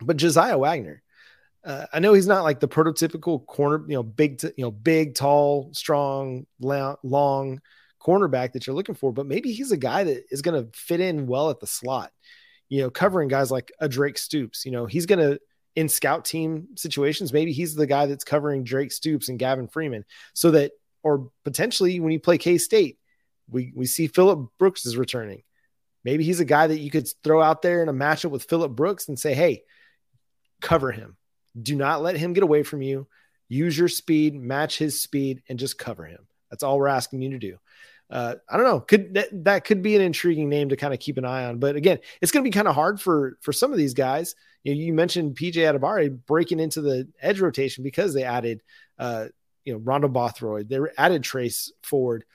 but 0.01 0.17
Josiah 0.17 0.57
Wagner. 0.57 1.01
Uh, 1.63 1.85
I 1.93 1.99
know 1.99 2.13
he's 2.13 2.27
not 2.27 2.43
like 2.43 2.59
the 2.59 2.67
prototypical 2.67 3.45
corner, 3.45 3.85
you 3.87 3.95
know, 3.95 4.03
big, 4.03 4.39
t- 4.39 4.51
you 4.57 4.65
know, 4.65 4.71
big, 4.71 5.15
tall, 5.15 5.69
strong, 5.73 6.45
long 6.59 7.61
cornerback 8.05 8.51
that 8.51 8.67
you're 8.67 8.75
looking 8.75 8.95
for, 8.95 9.13
but 9.13 9.25
maybe 9.25 9.53
he's 9.53 9.71
a 9.71 9.77
guy 9.77 10.03
that 10.03 10.25
is 10.29 10.41
going 10.41 10.61
to 10.61 10.69
fit 10.77 10.99
in 10.99 11.25
well 11.25 11.49
at 11.49 11.61
the 11.61 11.67
slot. 11.67 12.11
You 12.67 12.81
know, 12.81 12.89
covering 12.89 13.29
guys 13.29 13.51
like 13.51 13.71
a 13.79 13.87
Drake 13.87 14.17
Stoops. 14.17 14.65
You 14.65 14.71
know, 14.71 14.85
he's 14.85 15.05
going 15.05 15.19
to 15.19 15.39
in 15.75 15.87
scout 15.87 16.25
team 16.25 16.67
situations. 16.75 17.31
Maybe 17.31 17.53
he's 17.53 17.75
the 17.75 17.87
guy 17.87 18.07
that's 18.07 18.23
covering 18.23 18.63
Drake 18.63 18.91
Stoops 18.91 19.29
and 19.29 19.39
Gavin 19.39 19.67
Freeman, 19.67 20.03
so 20.33 20.51
that 20.51 20.71
or 21.03 21.29
potentially 21.43 21.99
when 21.99 22.11
you 22.11 22.19
play 22.19 22.37
K 22.37 22.57
State, 22.57 22.97
we 23.49 23.71
we 23.75 23.85
see 23.85 24.07
Phillip 24.07 24.49
Brooks 24.57 24.85
is 24.85 24.97
returning. 24.97 25.43
Maybe 26.03 26.23
he's 26.23 26.39
a 26.39 26.45
guy 26.45 26.67
that 26.67 26.79
you 26.79 26.91
could 26.91 27.07
throw 27.23 27.41
out 27.41 27.61
there 27.61 27.81
in 27.81 27.89
a 27.89 27.93
matchup 27.93 28.31
with 28.31 28.45
Phillip 28.45 28.71
Brooks 28.71 29.07
and 29.07 29.19
say, 29.19 29.33
"Hey, 29.33 29.63
cover 30.61 30.91
him. 30.91 31.17
Do 31.61 31.75
not 31.75 32.01
let 32.01 32.17
him 32.17 32.33
get 32.33 32.43
away 32.43 32.63
from 32.63 32.81
you. 32.81 33.07
Use 33.47 33.77
your 33.77 33.89
speed, 33.89 34.35
match 34.35 34.77
his 34.77 34.99
speed, 34.99 35.43
and 35.47 35.59
just 35.59 35.77
cover 35.77 36.05
him." 36.05 36.27
That's 36.49 36.63
all 36.63 36.77
we're 36.77 36.87
asking 36.87 37.21
you 37.21 37.31
to 37.31 37.39
do. 37.39 37.57
Uh, 38.09 38.35
I 38.47 38.57
don't 38.57 38.65
know. 38.65 38.79
Could 38.79 39.15
that, 39.15 39.43
that 39.43 39.65
could 39.65 39.81
be 39.81 39.95
an 39.95 40.01
intriguing 40.01 40.47
name 40.47 40.69
to 40.69 40.75
kind 40.75 40.93
of 40.93 40.99
keep 40.99 41.17
an 41.17 41.25
eye 41.25 41.45
on. 41.45 41.57
But 41.57 41.75
again, 41.75 41.99
it's 42.21 42.31
going 42.31 42.43
to 42.43 42.47
be 42.47 42.53
kind 42.53 42.67
of 42.67 42.75
hard 42.75 43.01
for 43.01 43.37
for 43.41 43.51
some 43.51 43.71
of 43.71 43.77
these 43.77 43.95
guys. 43.95 44.35
You, 44.63 44.75
know, 44.75 44.81
you 44.81 44.93
mentioned 44.93 45.35
PJ 45.35 45.55
Adebawore 45.55 46.19
breaking 46.27 46.59
into 46.59 46.81
the 46.81 47.07
edge 47.21 47.39
rotation 47.39 47.83
because 47.83 48.13
they 48.13 48.23
added, 48.23 48.61
uh, 48.99 49.27
you 49.65 49.73
know, 49.73 49.79
Rondo 49.79 50.07
Bothroyd. 50.07 50.69
They 50.69 50.79
added 50.97 51.23
Trace 51.23 51.71
Ford 51.83 52.25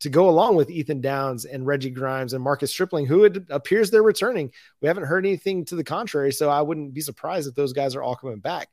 to 0.00 0.10
go 0.10 0.28
along 0.28 0.56
with 0.56 0.70
Ethan 0.70 1.00
Downs 1.00 1.44
and 1.44 1.66
Reggie 1.66 1.90
Grimes 1.90 2.34
and 2.34 2.44
Marcus 2.44 2.70
Stripling, 2.70 3.06
who 3.06 3.24
it 3.24 3.44
appears 3.48 3.90
they're 3.90 4.02
returning. 4.02 4.52
We 4.80 4.88
haven't 4.88 5.04
heard 5.04 5.24
anything 5.24 5.64
to 5.66 5.76
the 5.76 5.84
contrary, 5.84 6.32
so 6.32 6.50
I 6.50 6.62
wouldn't 6.62 6.94
be 6.94 7.00
surprised 7.00 7.48
if 7.48 7.54
those 7.54 7.72
guys 7.72 7.94
are 7.94 8.02
all 8.02 8.16
coming 8.16 8.40
back. 8.40 8.68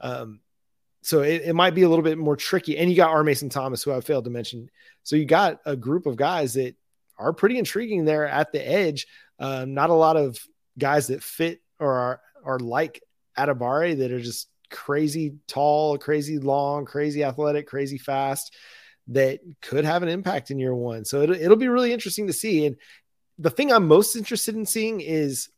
Um, 0.00 0.40
so 1.02 1.22
it, 1.22 1.42
it, 1.42 1.54
might 1.54 1.74
be 1.74 1.82
a 1.82 1.88
little 1.88 2.02
bit 2.02 2.18
more 2.18 2.36
tricky. 2.36 2.76
And 2.78 2.90
you 2.90 2.96
got 2.96 3.10
R. 3.10 3.24
Mason 3.24 3.48
Thomas, 3.48 3.82
who 3.82 3.92
I 3.92 4.00
failed 4.00 4.24
to 4.24 4.30
mention. 4.30 4.70
So 5.02 5.16
you 5.16 5.24
got 5.24 5.60
a 5.64 5.76
group 5.76 6.06
of 6.06 6.16
guys 6.16 6.54
that 6.54 6.74
are 7.16 7.32
pretty 7.32 7.58
intriguing 7.58 8.04
there 8.04 8.26
at 8.26 8.52
the 8.52 8.66
edge. 8.66 9.06
Um, 9.38 9.74
not 9.74 9.90
a 9.90 9.94
lot 9.94 10.16
of 10.16 10.38
guys 10.78 11.06
that 11.08 11.22
fit 11.22 11.60
or 11.78 11.92
are, 11.92 12.20
are 12.44 12.58
like 12.58 13.02
Adebawore 13.38 13.98
that 13.98 14.12
are 14.12 14.20
just 14.20 14.48
crazy 14.70 15.36
tall, 15.46 15.98
crazy 15.98 16.38
long, 16.38 16.84
crazy 16.84 17.24
athletic, 17.24 17.66
crazy 17.66 17.98
fast 17.98 18.54
that 19.08 19.40
could 19.62 19.84
have 19.84 20.02
an 20.02 20.08
impact 20.08 20.50
in 20.50 20.58
year 20.58 20.74
one. 20.74 21.04
So 21.04 21.22
it, 21.22 21.30
it'll 21.30 21.56
be 21.56 21.68
really 21.68 21.92
interesting 21.92 22.26
to 22.26 22.32
see. 22.32 22.66
And 22.66 22.76
the 23.38 23.50
thing 23.50 23.72
I'm 23.72 23.86
most 23.86 24.16
interested 24.16 24.56
in 24.56 24.66
seeing 24.66 25.00
is 25.00 25.48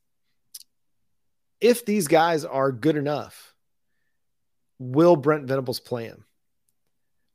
if 1.60 1.84
these 1.84 2.08
guys 2.08 2.44
are 2.44 2.72
good 2.72 2.96
enough, 2.96 3.54
will 4.78 5.16
Brent 5.16 5.46
Venables 5.46 5.80
play 5.80 6.04
him? 6.04 6.24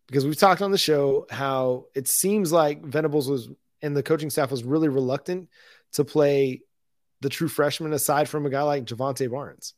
Because 0.07 0.25
we've 0.25 0.37
talked 0.37 0.61
on 0.61 0.71
the 0.71 0.77
show 0.77 1.25
how 1.29 1.85
it 1.95 2.07
seems 2.07 2.51
like 2.51 2.83
Venables 2.83 3.29
was 3.29 3.49
and 3.81 3.95
the 3.95 4.03
coaching 4.03 4.29
staff 4.29 4.51
was 4.51 4.63
really 4.63 4.89
reluctant 4.89 5.49
to 5.93 6.05
play 6.05 6.61
the 7.21 7.29
true 7.29 7.47
freshman 7.47 7.93
aside 7.93 8.29
from 8.29 8.45
a 8.45 8.49
guy 8.49 8.61
like 8.61 8.85
Jovantae 8.85 9.31
Barnes, 9.31 9.73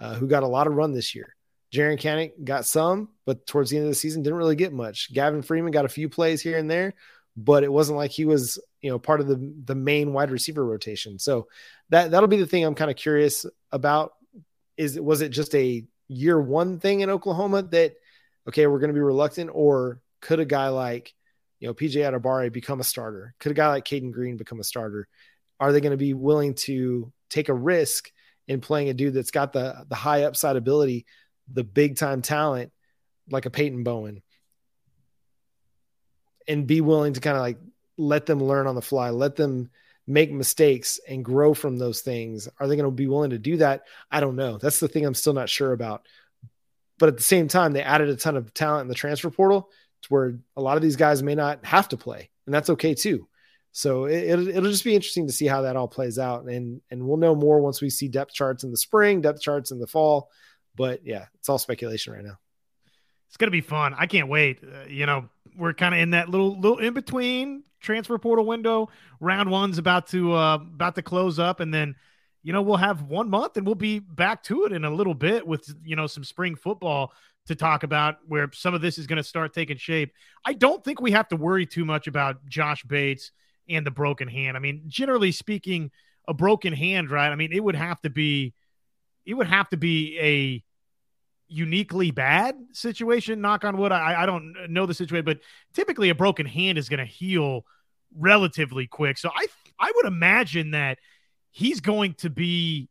uh, 0.00 0.14
who 0.14 0.26
got 0.26 0.42
a 0.42 0.48
lot 0.48 0.66
of 0.66 0.74
run 0.74 0.92
this 0.92 1.14
year. 1.14 1.35
Jaren 1.76 2.00
Kanak 2.00 2.44
got 2.44 2.64
some, 2.64 3.10
but 3.26 3.46
towards 3.46 3.70
the 3.70 3.76
end 3.76 3.84
of 3.84 3.90
the 3.90 3.94
season 3.94 4.22
didn't 4.22 4.38
really 4.38 4.56
get 4.56 4.72
much. 4.72 5.12
Gavin 5.12 5.42
Freeman 5.42 5.72
got 5.72 5.84
a 5.84 5.90
few 5.90 6.08
plays 6.08 6.40
here 6.40 6.56
and 6.56 6.70
there, 6.70 6.94
but 7.36 7.64
it 7.64 7.72
wasn't 7.72 7.98
like 7.98 8.10
he 8.10 8.24
was, 8.24 8.58
you 8.80 8.90
know, 8.90 8.98
part 8.98 9.20
of 9.20 9.26
the 9.26 9.54
the 9.64 9.74
main 9.74 10.12
wide 10.12 10.30
receiver 10.30 10.64
rotation. 10.64 11.18
So 11.18 11.48
that 11.90 12.10
that'll 12.10 12.28
be 12.28 12.38
the 12.38 12.46
thing 12.46 12.64
I'm 12.64 12.74
kind 12.74 12.90
of 12.90 12.96
curious 12.96 13.44
about. 13.70 14.14
Is 14.76 14.98
was 14.98 15.20
it 15.20 15.30
just 15.30 15.54
a 15.54 15.84
year 16.08 16.40
one 16.40 16.80
thing 16.80 17.00
in 17.00 17.10
Oklahoma 17.10 17.62
that 17.62 17.94
okay, 18.48 18.66
we're 18.66 18.78
going 18.78 18.88
to 18.88 18.94
be 18.94 19.00
reluctant, 19.00 19.50
or 19.52 20.00
could 20.20 20.40
a 20.40 20.44
guy 20.44 20.68
like 20.68 21.14
you 21.60 21.68
know 21.68 21.74
PJ 21.74 21.94
Adebawore 21.96 22.52
become 22.52 22.80
a 22.80 22.84
starter? 22.84 23.34
Could 23.38 23.52
a 23.52 23.54
guy 23.54 23.68
like 23.68 23.84
Cayden 23.84 24.12
Green 24.12 24.36
become 24.36 24.60
a 24.60 24.64
starter? 24.64 25.08
Are 25.60 25.72
they 25.72 25.80
going 25.80 25.92
to 25.92 25.96
be 25.96 26.14
willing 26.14 26.54
to 26.54 27.12
take 27.28 27.48
a 27.48 27.54
risk 27.54 28.10
in 28.48 28.60
playing 28.60 28.88
a 28.88 28.94
dude 28.94 29.14
that's 29.14 29.30
got 29.30 29.52
the 29.52 29.84
the 29.88 29.94
high 29.94 30.24
upside 30.24 30.56
ability 30.56 31.06
the 31.52 31.64
big 31.64 31.96
time 31.96 32.22
talent 32.22 32.72
like 33.30 33.46
a 33.46 33.50
Peyton 33.50 33.84
Bowen 33.84 34.22
and 36.48 36.66
be 36.66 36.80
willing 36.80 37.12
to 37.14 37.20
kind 37.20 37.36
of 37.36 37.42
like 37.42 37.58
let 37.96 38.26
them 38.26 38.42
learn 38.42 38.66
on 38.66 38.74
the 38.74 38.82
fly, 38.82 39.10
let 39.10 39.36
them 39.36 39.70
make 40.06 40.30
mistakes 40.30 41.00
and 41.08 41.24
grow 41.24 41.54
from 41.54 41.76
those 41.76 42.00
things. 42.00 42.48
Are 42.60 42.68
they 42.68 42.76
going 42.76 42.86
to 42.86 42.92
be 42.92 43.08
willing 43.08 43.30
to 43.30 43.38
do 43.38 43.56
that? 43.56 43.84
I 44.10 44.20
don't 44.20 44.36
know. 44.36 44.58
That's 44.58 44.80
the 44.80 44.88
thing 44.88 45.04
I'm 45.04 45.14
still 45.14 45.32
not 45.32 45.48
sure 45.48 45.72
about. 45.72 46.06
But 46.98 47.08
at 47.08 47.16
the 47.16 47.22
same 47.22 47.48
time, 47.48 47.72
they 47.72 47.82
added 47.82 48.08
a 48.08 48.16
ton 48.16 48.36
of 48.36 48.54
talent 48.54 48.82
in 48.82 48.88
the 48.88 48.94
transfer 48.94 49.30
portal 49.30 49.70
to 50.02 50.08
where 50.08 50.38
a 50.56 50.62
lot 50.62 50.76
of 50.76 50.82
these 50.82 50.96
guys 50.96 51.22
may 51.22 51.34
not 51.34 51.64
have 51.64 51.88
to 51.88 51.96
play, 51.96 52.30
and 52.46 52.54
that's 52.54 52.70
okay 52.70 52.94
too. 52.94 53.28
So 53.72 54.06
it, 54.06 54.34
will 54.34 54.48
it'll 54.48 54.70
just 54.70 54.84
be 54.84 54.94
interesting 54.94 55.26
to 55.26 55.32
see 55.32 55.46
how 55.46 55.62
that 55.62 55.76
all 55.76 55.88
plays 55.88 56.18
out, 56.18 56.44
and 56.44 56.80
and 56.90 57.06
we'll 57.06 57.18
know 57.18 57.34
more 57.34 57.60
once 57.60 57.82
we 57.82 57.90
see 57.90 58.08
depth 58.08 58.32
charts 58.32 58.64
in 58.64 58.70
the 58.70 58.78
spring, 58.78 59.20
depth 59.20 59.42
charts 59.42 59.72
in 59.72 59.78
the 59.78 59.86
fall, 59.86 60.30
but 60.76 61.04
yeah, 61.04 61.26
it's 61.34 61.48
all 61.48 61.58
speculation 61.58 62.12
right 62.12 62.24
now. 62.24 62.38
It's 63.28 63.36
gonna 63.36 63.50
be 63.50 63.60
fun. 63.60 63.94
I 63.98 64.06
can't 64.06 64.28
wait. 64.28 64.60
Uh, 64.62 64.86
you 64.88 65.06
know, 65.06 65.28
we're 65.56 65.72
kind 65.72 65.94
of 65.94 66.00
in 66.00 66.10
that 66.10 66.28
little 66.28 66.58
little 66.58 66.78
in 66.78 66.94
between 66.94 67.64
transfer 67.80 68.18
portal 68.18 68.46
window. 68.46 68.88
Round 69.20 69.50
one's 69.50 69.78
about 69.78 70.06
to 70.08 70.34
uh, 70.34 70.54
about 70.56 70.94
to 70.96 71.02
close 71.02 71.38
up, 71.38 71.60
and 71.60 71.72
then 71.72 71.96
you 72.42 72.52
know 72.52 72.62
we'll 72.62 72.76
have 72.76 73.02
one 73.02 73.28
month, 73.28 73.56
and 73.56 73.66
we'll 73.66 73.74
be 73.74 73.98
back 73.98 74.42
to 74.44 74.64
it 74.64 74.72
in 74.72 74.84
a 74.84 74.90
little 74.90 75.14
bit 75.14 75.46
with 75.46 75.74
you 75.84 75.96
know 75.96 76.06
some 76.06 76.24
spring 76.24 76.54
football 76.54 77.12
to 77.46 77.54
talk 77.54 77.82
about 77.84 78.16
where 78.26 78.50
some 78.52 78.74
of 78.74 78.80
this 78.80 78.98
is 78.98 79.06
going 79.06 79.18
to 79.18 79.22
start 79.22 79.54
taking 79.54 79.76
shape. 79.76 80.12
I 80.44 80.52
don't 80.52 80.82
think 80.84 81.00
we 81.00 81.12
have 81.12 81.28
to 81.28 81.36
worry 81.36 81.64
too 81.64 81.84
much 81.84 82.08
about 82.08 82.44
Josh 82.46 82.82
Bates 82.84 83.30
and 83.68 83.86
the 83.86 83.90
broken 83.90 84.26
hand. 84.28 84.56
I 84.56 84.60
mean, 84.60 84.82
generally 84.88 85.30
speaking, 85.30 85.90
a 86.26 86.34
broken 86.34 86.72
hand, 86.72 87.10
right? 87.10 87.30
I 87.30 87.36
mean, 87.36 87.52
it 87.52 87.62
would 87.62 87.76
have 87.76 88.00
to 88.02 88.10
be 88.10 88.54
it 89.24 89.34
would 89.34 89.48
have 89.48 89.68
to 89.70 89.76
be 89.76 90.18
a 90.20 90.62
uniquely 91.48 92.10
bad 92.10 92.56
situation. 92.72 93.40
Knock 93.40 93.64
on 93.64 93.76
wood. 93.76 93.92
I, 93.92 94.22
I 94.22 94.26
don't 94.26 94.54
know 94.68 94.86
the 94.86 94.94
situation, 94.94 95.24
but 95.24 95.40
typically 95.72 96.10
a 96.10 96.14
broken 96.14 96.46
hand 96.46 96.78
is 96.78 96.88
going 96.88 96.98
to 96.98 97.04
heal 97.04 97.64
relatively 98.16 98.86
quick. 98.86 99.18
So 99.18 99.30
I 99.34 99.46
I 99.78 99.92
would 99.94 100.06
imagine 100.06 100.72
that 100.72 100.98
he's 101.50 101.80
going 101.80 102.14
to 102.14 102.30
be, 102.30 102.88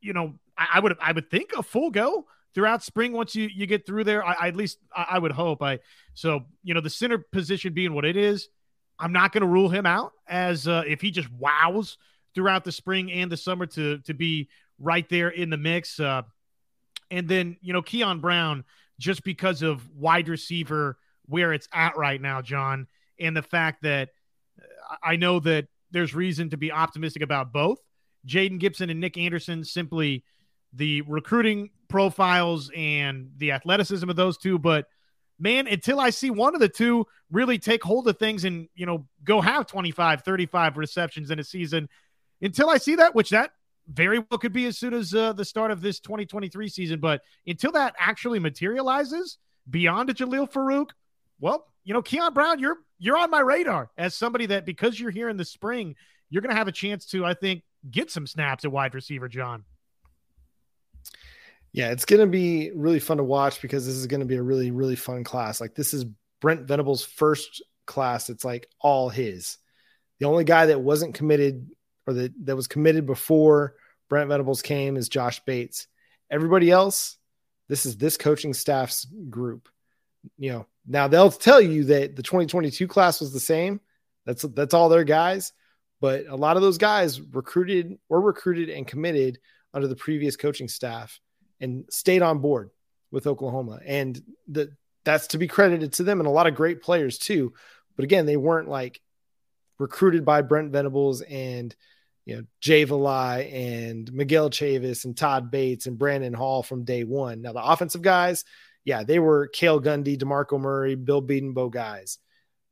you 0.00 0.12
know, 0.12 0.34
I, 0.56 0.68
I 0.74 0.80
would 0.80 0.96
I 1.00 1.12
would 1.12 1.30
think 1.30 1.52
a 1.56 1.62
full 1.62 1.90
go 1.90 2.26
throughout 2.54 2.82
spring 2.82 3.12
once 3.12 3.34
you 3.34 3.48
you 3.52 3.66
get 3.66 3.86
through 3.86 4.04
there. 4.04 4.24
I, 4.24 4.32
I 4.32 4.48
at 4.48 4.56
least 4.56 4.78
I, 4.94 5.06
I, 5.12 5.18
would 5.18 5.32
hope. 5.32 5.62
I 5.62 5.80
so 6.14 6.42
you 6.62 6.74
know 6.74 6.80
the 6.80 6.90
center 6.90 7.18
position 7.18 7.72
being 7.72 7.94
what 7.94 8.04
it 8.04 8.16
is, 8.16 8.48
I'm 8.98 9.12
not 9.12 9.32
going 9.32 9.42
to 9.42 9.48
rule 9.48 9.68
him 9.68 9.86
out 9.86 10.12
as 10.28 10.68
uh, 10.68 10.84
if 10.86 11.00
he 11.00 11.10
just 11.10 11.28
wows 11.32 11.98
throughout 12.34 12.64
the 12.64 12.72
spring 12.72 13.10
and 13.12 13.30
the 13.30 13.36
summer 13.36 13.66
to 13.66 13.98
to 13.98 14.14
be 14.14 14.48
right 14.78 15.08
there 15.08 15.28
in 15.28 15.50
the 15.50 15.56
mix. 15.56 15.98
Uh, 15.98 16.22
and 17.12 17.28
then, 17.28 17.58
you 17.60 17.72
know, 17.74 17.82
Keon 17.82 18.20
Brown, 18.20 18.64
just 18.98 19.22
because 19.22 19.62
of 19.62 19.86
wide 19.90 20.28
receiver 20.28 20.96
where 21.26 21.52
it's 21.52 21.68
at 21.72 21.96
right 21.96 22.20
now, 22.20 22.40
John, 22.40 22.86
and 23.20 23.36
the 23.36 23.42
fact 23.42 23.82
that 23.82 24.08
uh, 24.58 24.96
I 25.02 25.16
know 25.16 25.38
that 25.40 25.68
there's 25.90 26.14
reason 26.14 26.50
to 26.50 26.56
be 26.56 26.72
optimistic 26.72 27.22
about 27.22 27.52
both 27.52 27.78
Jaden 28.26 28.58
Gibson 28.58 28.88
and 28.88 28.98
Nic 28.98 29.18
Anderson, 29.18 29.62
simply 29.62 30.24
the 30.72 31.02
recruiting 31.02 31.70
profiles 31.88 32.70
and 32.74 33.30
the 33.36 33.52
athleticism 33.52 34.08
of 34.08 34.16
those 34.16 34.38
two. 34.38 34.58
But 34.58 34.86
man, 35.38 35.66
until 35.66 36.00
I 36.00 36.10
see 36.10 36.30
one 36.30 36.54
of 36.54 36.60
the 36.60 36.68
two 36.68 37.06
really 37.30 37.58
take 37.58 37.84
hold 37.84 38.08
of 38.08 38.18
things 38.18 38.44
and, 38.44 38.68
you 38.74 38.86
know, 38.86 39.06
go 39.22 39.42
have 39.42 39.66
25, 39.66 40.22
35 40.22 40.78
receptions 40.78 41.30
in 41.30 41.38
a 41.38 41.44
season, 41.44 41.90
until 42.40 42.70
I 42.70 42.78
see 42.78 42.96
that, 42.96 43.14
which 43.14 43.30
that 43.30 43.50
very 43.88 44.18
well 44.18 44.38
could 44.38 44.52
be 44.52 44.66
as 44.66 44.78
soon 44.78 44.94
as 44.94 45.14
uh, 45.14 45.32
the 45.32 45.44
start 45.44 45.70
of 45.70 45.80
this 45.80 46.00
2023 46.00 46.68
season. 46.68 47.00
But 47.00 47.22
until 47.46 47.72
that 47.72 47.94
actually 47.98 48.38
materializes 48.38 49.38
beyond 49.68 50.10
a 50.10 50.14
Jalil 50.14 50.50
Farooq, 50.50 50.90
well, 51.40 51.66
you 51.84 51.92
know, 51.92 52.02
Keon 52.02 52.32
Brown, 52.32 52.58
you're 52.58 52.78
you're 52.98 53.16
on 53.16 53.30
my 53.30 53.40
radar 53.40 53.90
as 53.98 54.14
somebody 54.14 54.46
that 54.46 54.64
because 54.64 54.98
you're 54.98 55.10
here 55.10 55.28
in 55.28 55.36
the 55.36 55.44
spring, 55.44 55.96
you're 56.30 56.42
going 56.42 56.50
to 56.50 56.56
have 56.56 56.68
a 56.68 56.72
chance 56.72 57.06
to, 57.06 57.24
I 57.24 57.34
think, 57.34 57.62
get 57.90 58.10
some 58.10 58.26
snaps 58.26 58.64
at 58.64 58.72
wide 58.72 58.94
receiver, 58.94 59.28
John. 59.28 59.64
Yeah, 61.72 61.90
it's 61.90 62.04
going 62.04 62.20
to 62.20 62.26
be 62.26 62.70
really 62.74 63.00
fun 63.00 63.16
to 63.16 63.24
watch 63.24 63.60
because 63.60 63.86
this 63.86 63.96
is 63.96 64.06
going 64.06 64.20
to 64.20 64.26
be 64.26 64.36
a 64.36 64.42
really, 64.42 64.70
really 64.70 64.94
fun 64.94 65.24
class. 65.24 65.60
Like, 65.60 65.74
this 65.74 65.92
is 65.92 66.04
Brent 66.40 66.62
Venables' 66.62 67.04
first 67.04 67.62
class. 67.86 68.30
It's 68.30 68.44
like 68.44 68.68
all 68.80 69.08
his. 69.08 69.58
The 70.20 70.26
only 70.26 70.44
guy 70.44 70.66
that 70.66 70.80
wasn't 70.80 71.14
committed 71.14 71.68
or 72.06 72.14
that, 72.14 72.46
that 72.46 72.56
was 72.56 72.66
committed 72.66 73.06
before 73.06 73.74
Brent 74.08 74.28
Venables 74.28 74.62
came 74.62 74.96
is 74.96 75.08
Josh 75.08 75.40
Bates. 75.44 75.86
Everybody 76.30 76.70
else, 76.70 77.16
this 77.68 77.86
is 77.86 77.96
this 77.96 78.16
coaching 78.16 78.54
staff's 78.54 79.06
group. 79.30 79.68
You 80.36 80.52
know, 80.52 80.66
now 80.86 81.08
they'll 81.08 81.30
tell 81.30 81.60
you 81.60 81.84
that 81.84 82.16
the 82.16 82.22
2022 82.22 82.86
class 82.88 83.20
was 83.20 83.32
the 83.32 83.40
same. 83.40 83.80
That's 84.24 84.42
that's 84.42 84.74
all 84.74 84.88
their 84.88 85.04
guys, 85.04 85.52
but 86.00 86.26
a 86.26 86.36
lot 86.36 86.56
of 86.56 86.62
those 86.62 86.78
guys 86.78 87.20
recruited 87.20 87.98
or 88.08 88.20
recruited 88.20 88.68
and 88.68 88.86
committed 88.86 89.38
under 89.74 89.88
the 89.88 89.96
previous 89.96 90.36
coaching 90.36 90.68
staff 90.68 91.18
and 91.60 91.84
stayed 91.90 92.22
on 92.22 92.38
board 92.38 92.70
with 93.10 93.26
Oklahoma. 93.26 93.80
And 93.84 94.20
the, 94.48 94.72
that's 95.04 95.28
to 95.28 95.38
be 95.38 95.48
credited 95.48 95.94
to 95.94 96.02
them 96.02 96.20
and 96.20 96.26
a 96.26 96.30
lot 96.30 96.46
of 96.46 96.54
great 96.54 96.82
players 96.82 97.18
too. 97.18 97.52
But 97.96 98.04
again, 98.04 98.26
they 98.26 98.36
weren't 98.36 98.68
like 98.68 99.00
recruited 99.82 100.24
by 100.24 100.42
Brent 100.42 100.72
Venables 100.72 101.20
and 101.22 101.74
you 102.24 102.36
know 102.36 102.42
Jay 102.60 102.86
Valai 102.86 103.52
and 103.52 104.12
Miguel 104.12 104.48
Chavis 104.48 105.04
and 105.04 105.16
Todd 105.16 105.50
Bates 105.50 105.86
and 105.86 105.98
Brandon 105.98 106.32
Hall 106.32 106.62
from 106.62 106.84
day 106.84 107.04
one. 107.04 107.42
Now 107.42 107.52
the 107.52 107.62
offensive 107.62 108.02
guys, 108.02 108.44
yeah, 108.84 109.02
they 109.02 109.18
were 109.18 109.48
Cale 109.48 109.80
Gundy, 109.80 110.16
DeMarco 110.16 110.58
Murray, 110.58 110.94
Bill 110.94 111.22
Bedenbaugh 111.22 111.70
guys. 111.70 112.18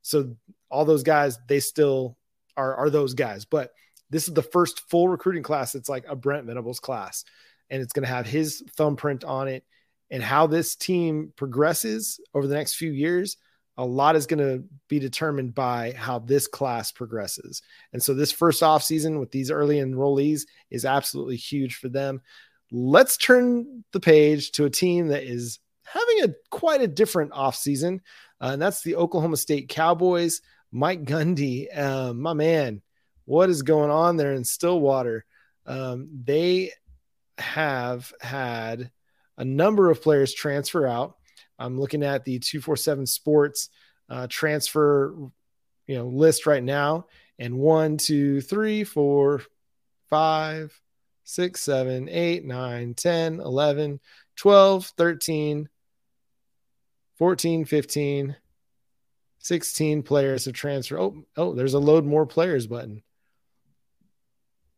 So 0.02 0.36
all 0.70 0.84
those 0.84 1.02
guys, 1.02 1.38
they 1.48 1.60
still 1.60 2.16
are 2.56 2.74
are 2.76 2.90
those 2.90 3.14
guys. 3.14 3.44
But 3.44 3.72
this 4.08 4.26
is 4.28 4.34
the 4.34 4.42
first 4.42 4.88
full 4.88 5.08
recruiting 5.08 5.42
class. 5.42 5.74
It's 5.74 5.88
like 5.88 6.04
a 6.08 6.16
Brent 6.16 6.46
Venables 6.46 6.80
class 6.80 7.24
and 7.70 7.80
it's 7.80 7.92
going 7.92 8.04
to 8.04 8.12
have 8.12 8.26
his 8.26 8.62
thumbprint 8.76 9.24
on 9.24 9.48
it. 9.48 9.64
And 10.12 10.22
how 10.22 10.48
this 10.48 10.74
team 10.74 11.32
progresses 11.36 12.18
over 12.34 12.48
the 12.48 12.56
next 12.56 12.74
few 12.74 12.90
years, 12.90 13.36
a 13.80 13.84
lot 13.84 14.14
is 14.14 14.26
going 14.26 14.38
to 14.46 14.62
be 14.88 14.98
determined 14.98 15.54
by 15.54 15.92
how 15.96 16.18
this 16.18 16.46
class 16.46 16.92
progresses. 16.92 17.62
And 17.94 18.02
so 18.02 18.12
this 18.12 18.30
first 18.30 18.62
off 18.62 18.82
season 18.82 19.18
with 19.18 19.30
these 19.30 19.50
early 19.50 19.78
enrollees 19.78 20.42
is 20.70 20.84
absolutely 20.84 21.36
huge 21.36 21.76
for 21.76 21.88
them. 21.88 22.20
Let's 22.70 23.16
turn 23.16 23.82
the 23.92 24.00
page 24.00 24.52
to 24.52 24.66
a 24.66 24.70
team 24.70 25.08
that 25.08 25.22
is 25.22 25.60
having 25.84 26.24
a 26.24 26.34
quite 26.50 26.82
a 26.82 26.86
different 26.86 27.32
off 27.32 27.56
season, 27.56 28.02
uh, 28.40 28.50
and 28.52 28.60
that's 28.60 28.82
the 28.82 28.96
Oklahoma 28.96 29.38
State 29.38 29.70
Cowboys. 29.70 30.42
Mike 30.70 31.04
Gundy, 31.04 31.66
uh, 31.76 32.12
my 32.12 32.34
man, 32.34 32.82
what 33.24 33.48
is 33.48 33.62
going 33.62 33.90
on 33.90 34.18
there 34.18 34.34
in 34.34 34.44
Stillwater? 34.44 35.24
Um, 35.64 36.08
they 36.24 36.72
have 37.38 38.12
had 38.20 38.90
a 39.38 39.44
number 39.44 39.90
of 39.90 40.02
players 40.02 40.34
transfer 40.34 40.86
out. 40.86 41.16
I'm 41.60 41.78
looking 41.78 42.02
at 42.02 42.24
the 42.24 42.38
247 42.38 43.06
Sports 43.06 43.68
uh, 44.08 44.26
transfer, 44.28 45.14
you 45.86 45.96
know, 45.96 46.06
list 46.06 46.46
right 46.46 46.62
now, 46.62 47.06
and 47.38 47.58
one, 47.58 47.98
two, 47.98 48.40
three, 48.40 48.82
four, 48.82 49.42
five, 50.08 50.78
six, 51.24 51.60
seven, 51.60 52.08
eight, 52.08 52.44
nine, 52.44 52.94
10, 52.94 53.40
11, 53.40 54.00
12, 54.36 54.86
13, 54.96 55.68
14, 57.18 57.64
15, 57.66 58.36
16 59.38 60.02
players 60.02 60.44
have 60.46 60.54
transferred. 60.54 60.98
Oh, 60.98 61.24
oh, 61.36 61.54
there's 61.54 61.74
a 61.74 61.78
load 61.78 62.04
more 62.04 62.26
players 62.26 62.66
button. 62.66 63.02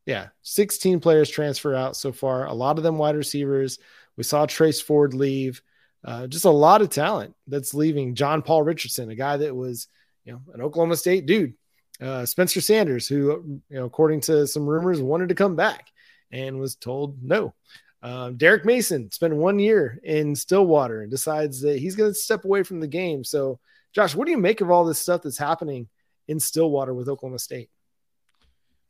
Yeah, 0.04 0.28
16 0.42 1.00
players 1.00 1.30
transfer 1.30 1.74
out 1.74 1.96
so 1.96 2.12
far. 2.12 2.46
A 2.46 2.52
lot 2.52 2.76
of 2.76 2.82
them 2.82 2.98
wide 2.98 3.16
receivers. 3.16 3.78
We 4.16 4.24
saw 4.24 4.46
Trace 4.46 4.80
Ford 4.80 5.14
leave. 5.14 5.62
Uh, 6.04 6.26
just 6.26 6.44
a 6.44 6.50
lot 6.50 6.82
of 6.82 6.90
talent 6.90 7.34
that's 7.46 7.74
leaving. 7.74 8.14
John 8.14 8.42
Paul 8.42 8.62
Richardson, 8.62 9.10
a 9.10 9.14
guy 9.14 9.36
that 9.36 9.54
was, 9.54 9.88
you 10.24 10.32
know, 10.32 10.40
an 10.54 10.60
Oklahoma 10.60 10.96
State 10.96 11.26
dude. 11.26 11.54
Uh, 12.00 12.26
Spencer 12.26 12.60
Sanders, 12.60 13.06
who, 13.06 13.60
you 13.68 13.76
know, 13.76 13.84
according 13.84 14.20
to 14.22 14.46
some 14.46 14.66
rumors, 14.66 15.00
wanted 15.00 15.28
to 15.28 15.36
come 15.36 15.54
back 15.54 15.88
and 16.32 16.58
was 16.58 16.74
told 16.74 17.22
no. 17.22 17.54
Um, 18.02 18.36
Derek 18.36 18.64
Mason 18.64 19.12
spent 19.12 19.34
one 19.34 19.60
year 19.60 20.00
in 20.02 20.34
Stillwater 20.34 21.02
and 21.02 21.10
decides 21.10 21.60
that 21.60 21.78
he's 21.78 21.94
going 21.94 22.10
to 22.10 22.14
step 22.14 22.44
away 22.44 22.64
from 22.64 22.80
the 22.80 22.88
game. 22.88 23.22
So, 23.22 23.60
Josh, 23.92 24.16
what 24.16 24.24
do 24.24 24.32
you 24.32 24.38
make 24.38 24.60
of 24.60 24.70
all 24.70 24.84
this 24.84 24.98
stuff 24.98 25.22
that's 25.22 25.38
happening 25.38 25.88
in 26.26 26.40
Stillwater 26.40 26.94
with 26.94 27.08
Oklahoma 27.08 27.38
State? 27.38 27.70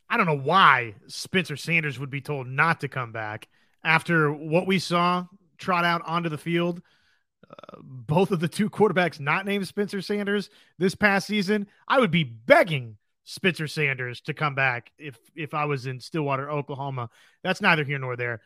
I 0.08 0.16
don't 0.16 0.26
know 0.26 0.38
why 0.38 0.94
Spencer 1.08 1.56
Sanders 1.56 1.98
would 1.98 2.10
be 2.10 2.20
told 2.22 2.46
not 2.46 2.80
to 2.80 2.88
come 2.88 3.12
back 3.12 3.48
after 3.84 4.32
what 4.32 4.66
we 4.66 4.78
saw 4.78 5.26
trot 5.58 5.84
out 5.84 6.02
onto 6.06 6.28
the 6.28 6.38
field. 6.38 6.80
Both 7.82 8.30
of 8.30 8.40
the 8.40 8.48
two 8.48 8.70
quarterbacks 8.70 9.20
not 9.20 9.46
named 9.46 9.66
Spencer 9.66 10.00
Sanders 10.02 10.50
this 10.78 10.94
past 10.94 11.26
season, 11.26 11.66
I 11.88 12.00
would 12.00 12.10
be 12.10 12.24
begging 12.24 12.96
Spencer 13.24 13.66
Sanders 13.66 14.20
to 14.22 14.34
come 14.34 14.54
back 14.54 14.90
if 14.98 15.18
if 15.34 15.54
I 15.54 15.64
was 15.66 15.86
in 15.86 16.00
Stillwater, 16.00 16.50
Oklahoma. 16.50 17.10
That's 17.42 17.60
neither 17.60 17.84
here 17.84 17.98
nor 17.98 18.16
there. 18.16 18.40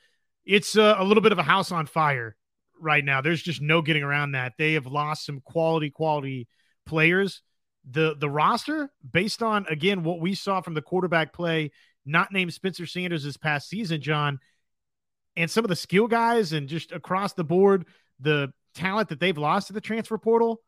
It's 0.44 0.76
uh, 0.76 0.96
a 0.98 1.04
little 1.04 1.22
bit 1.22 1.32
of 1.32 1.38
a 1.38 1.42
house 1.42 1.72
on 1.72 1.86
fire 1.86 2.36
right 2.80 3.04
now. 3.04 3.20
There's 3.20 3.42
just 3.42 3.60
no 3.60 3.82
getting 3.82 4.02
around 4.02 4.32
that. 4.32 4.54
They 4.58 4.74
have 4.74 4.86
lost 4.86 5.26
some 5.26 5.40
quality 5.40 5.90
quality 5.90 6.48
players 6.84 7.42
the 7.90 8.16
the 8.18 8.28
roster 8.28 8.90
based 9.12 9.42
on 9.42 9.66
again 9.70 10.02
what 10.02 10.20
we 10.20 10.34
saw 10.34 10.60
from 10.60 10.74
the 10.74 10.82
quarterback 10.82 11.32
play 11.32 11.70
not 12.04 12.32
named 12.32 12.52
Spencer 12.52 12.86
Sanders 12.86 13.24
this 13.24 13.36
past 13.36 13.68
season, 13.68 14.00
John, 14.00 14.38
and 15.36 15.50
some 15.50 15.64
of 15.64 15.68
the 15.68 15.76
skill 15.76 16.06
guys 16.06 16.52
and 16.52 16.68
just 16.68 16.92
across 16.92 17.32
the 17.32 17.44
board 17.44 17.86
the 18.20 18.52
talent 18.76 19.08
that 19.08 19.20
they've 19.20 19.36
lost 19.36 19.68
to 19.68 19.72
the 19.72 19.80
transfer 19.80 20.18
portal. 20.18 20.60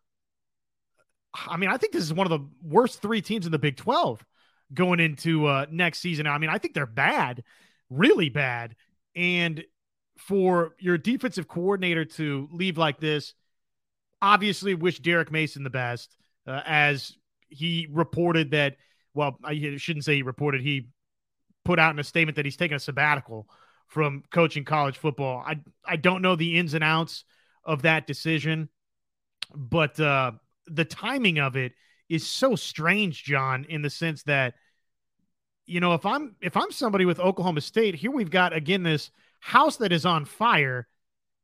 I 1.35 1.57
mean, 1.57 1.71
I 1.71 1.77
think 1.77 1.93
this 1.93 2.03
is 2.03 2.13
one 2.13 2.27
of 2.27 2.31
the 2.31 2.49
worst 2.63 3.01
three 3.03 3.21
teams 3.21 3.47
in 3.47 3.53
the 3.53 3.59
Big 3.59 3.77
12 3.77 4.25
going 4.73 5.01
into 5.01 5.47
uh, 5.47 5.67
next 5.71 6.01
season. 6.01 6.27
I 6.27 6.39
mean, 6.39 6.51
I 6.51 6.59
think 6.59 6.75
they're 6.75 6.87
bad, 6.87 7.45
really 7.91 8.29
bad. 8.29 8.75
And 9.15 9.63
for 10.17 10.75
your 10.79 10.99
defensive 10.99 11.49
coordinator 11.49 12.05
to 12.05 12.49
leave 12.51 12.79
like 12.79 12.99
this, 12.99 13.35
obviously 14.21 14.75
wish 14.75 14.99
Derek 14.99 15.31
Mason 15.31 15.63
the 15.63 15.71
best 15.71 16.17
uh, 16.47 16.63
as 16.67 17.17
he 17.49 17.87
reported 17.91 18.51
that. 18.53 18.77
Well, 19.15 19.39
I 19.45 19.77
shouldn't 19.77 20.05
say 20.05 20.17
he 20.17 20.23
reported. 20.23 20.61
He 20.61 20.89
put 21.65 21.79
out 21.79 21.93
in 21.93 21.99
a 21.99 22.05
statement 22.05 22.37
that 22.37 22.45
he's 22.45 22.57
taking 22.57 22.77
a 22.77 22.81
sabbatical 22.81 23.49
from 23.89 24.23
coaching 24.31 24.65
college 24.65 24.97
football. 24.97 25.43
I 25.45 25.61
I 25.85 25.97
don't 25.97 26.23
know 26.23 26.37
the 26.37 26.59
ins 26.59 26.75
and 26.75 26.85
outs 26.85 27.25
of 27.69 27.83
that 27.83 28.09
decision, 28.09 28.69
but 29.55 30.01
uh, 30.01 30.33
the 30.67 30.85
timing 30.85 31.39
of 31.39 31.57
it 31.57 31.73
is 32.09 32.27
so 32.27 32.57
strange, 32.57 33.23
John, 33.23 33.65
in 33.69 33.83
the 33.83 33.91
sense 33.91 34.25
that 34.25 34.55
you 35.67 35.79
know 35.79 35.95
if 35.95 36.05
I'm 36.05 36.35
if 36.41 36.57
I'm 36.57 36.73
somebody 36.73 37.05
with 37.05 37.21
Oklahoma 37.21 37.61
State, 37.61 37.95
here 37.95 38.11
we've 38.11 38.31
got 38.31 38.53
again 38.53 38.83
this 38.83 39.13
house 39.39 39.77
that 39.77 39.93
is 39.93 40.05
on 40.05 40.25
fire 40.25 40.89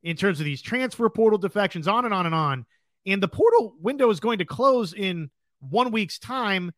in 0.02 0.16
terms 0.16 0.40
of 0.40 0.44
these 0.44 0.60
transfer 0.60 1.08
portal 1.08 1.38
defections, 1.38 1.86
on 1.86 2.04
and 2.04 2.12
on 2.12 2.26
and 2.26 2.34
on 2.34 2.66
and 3.06 3.22
the 3.22 3.28
portal 3.28 3.74
window 3.80 4.10
is 4.10 4.20
going 4.20 4.38
to 4.38 4.44
close 4.44 4.92
in 4.92 5.30
one 5.60 5.90
week's 5.90 6.18
time. 6.18 6.72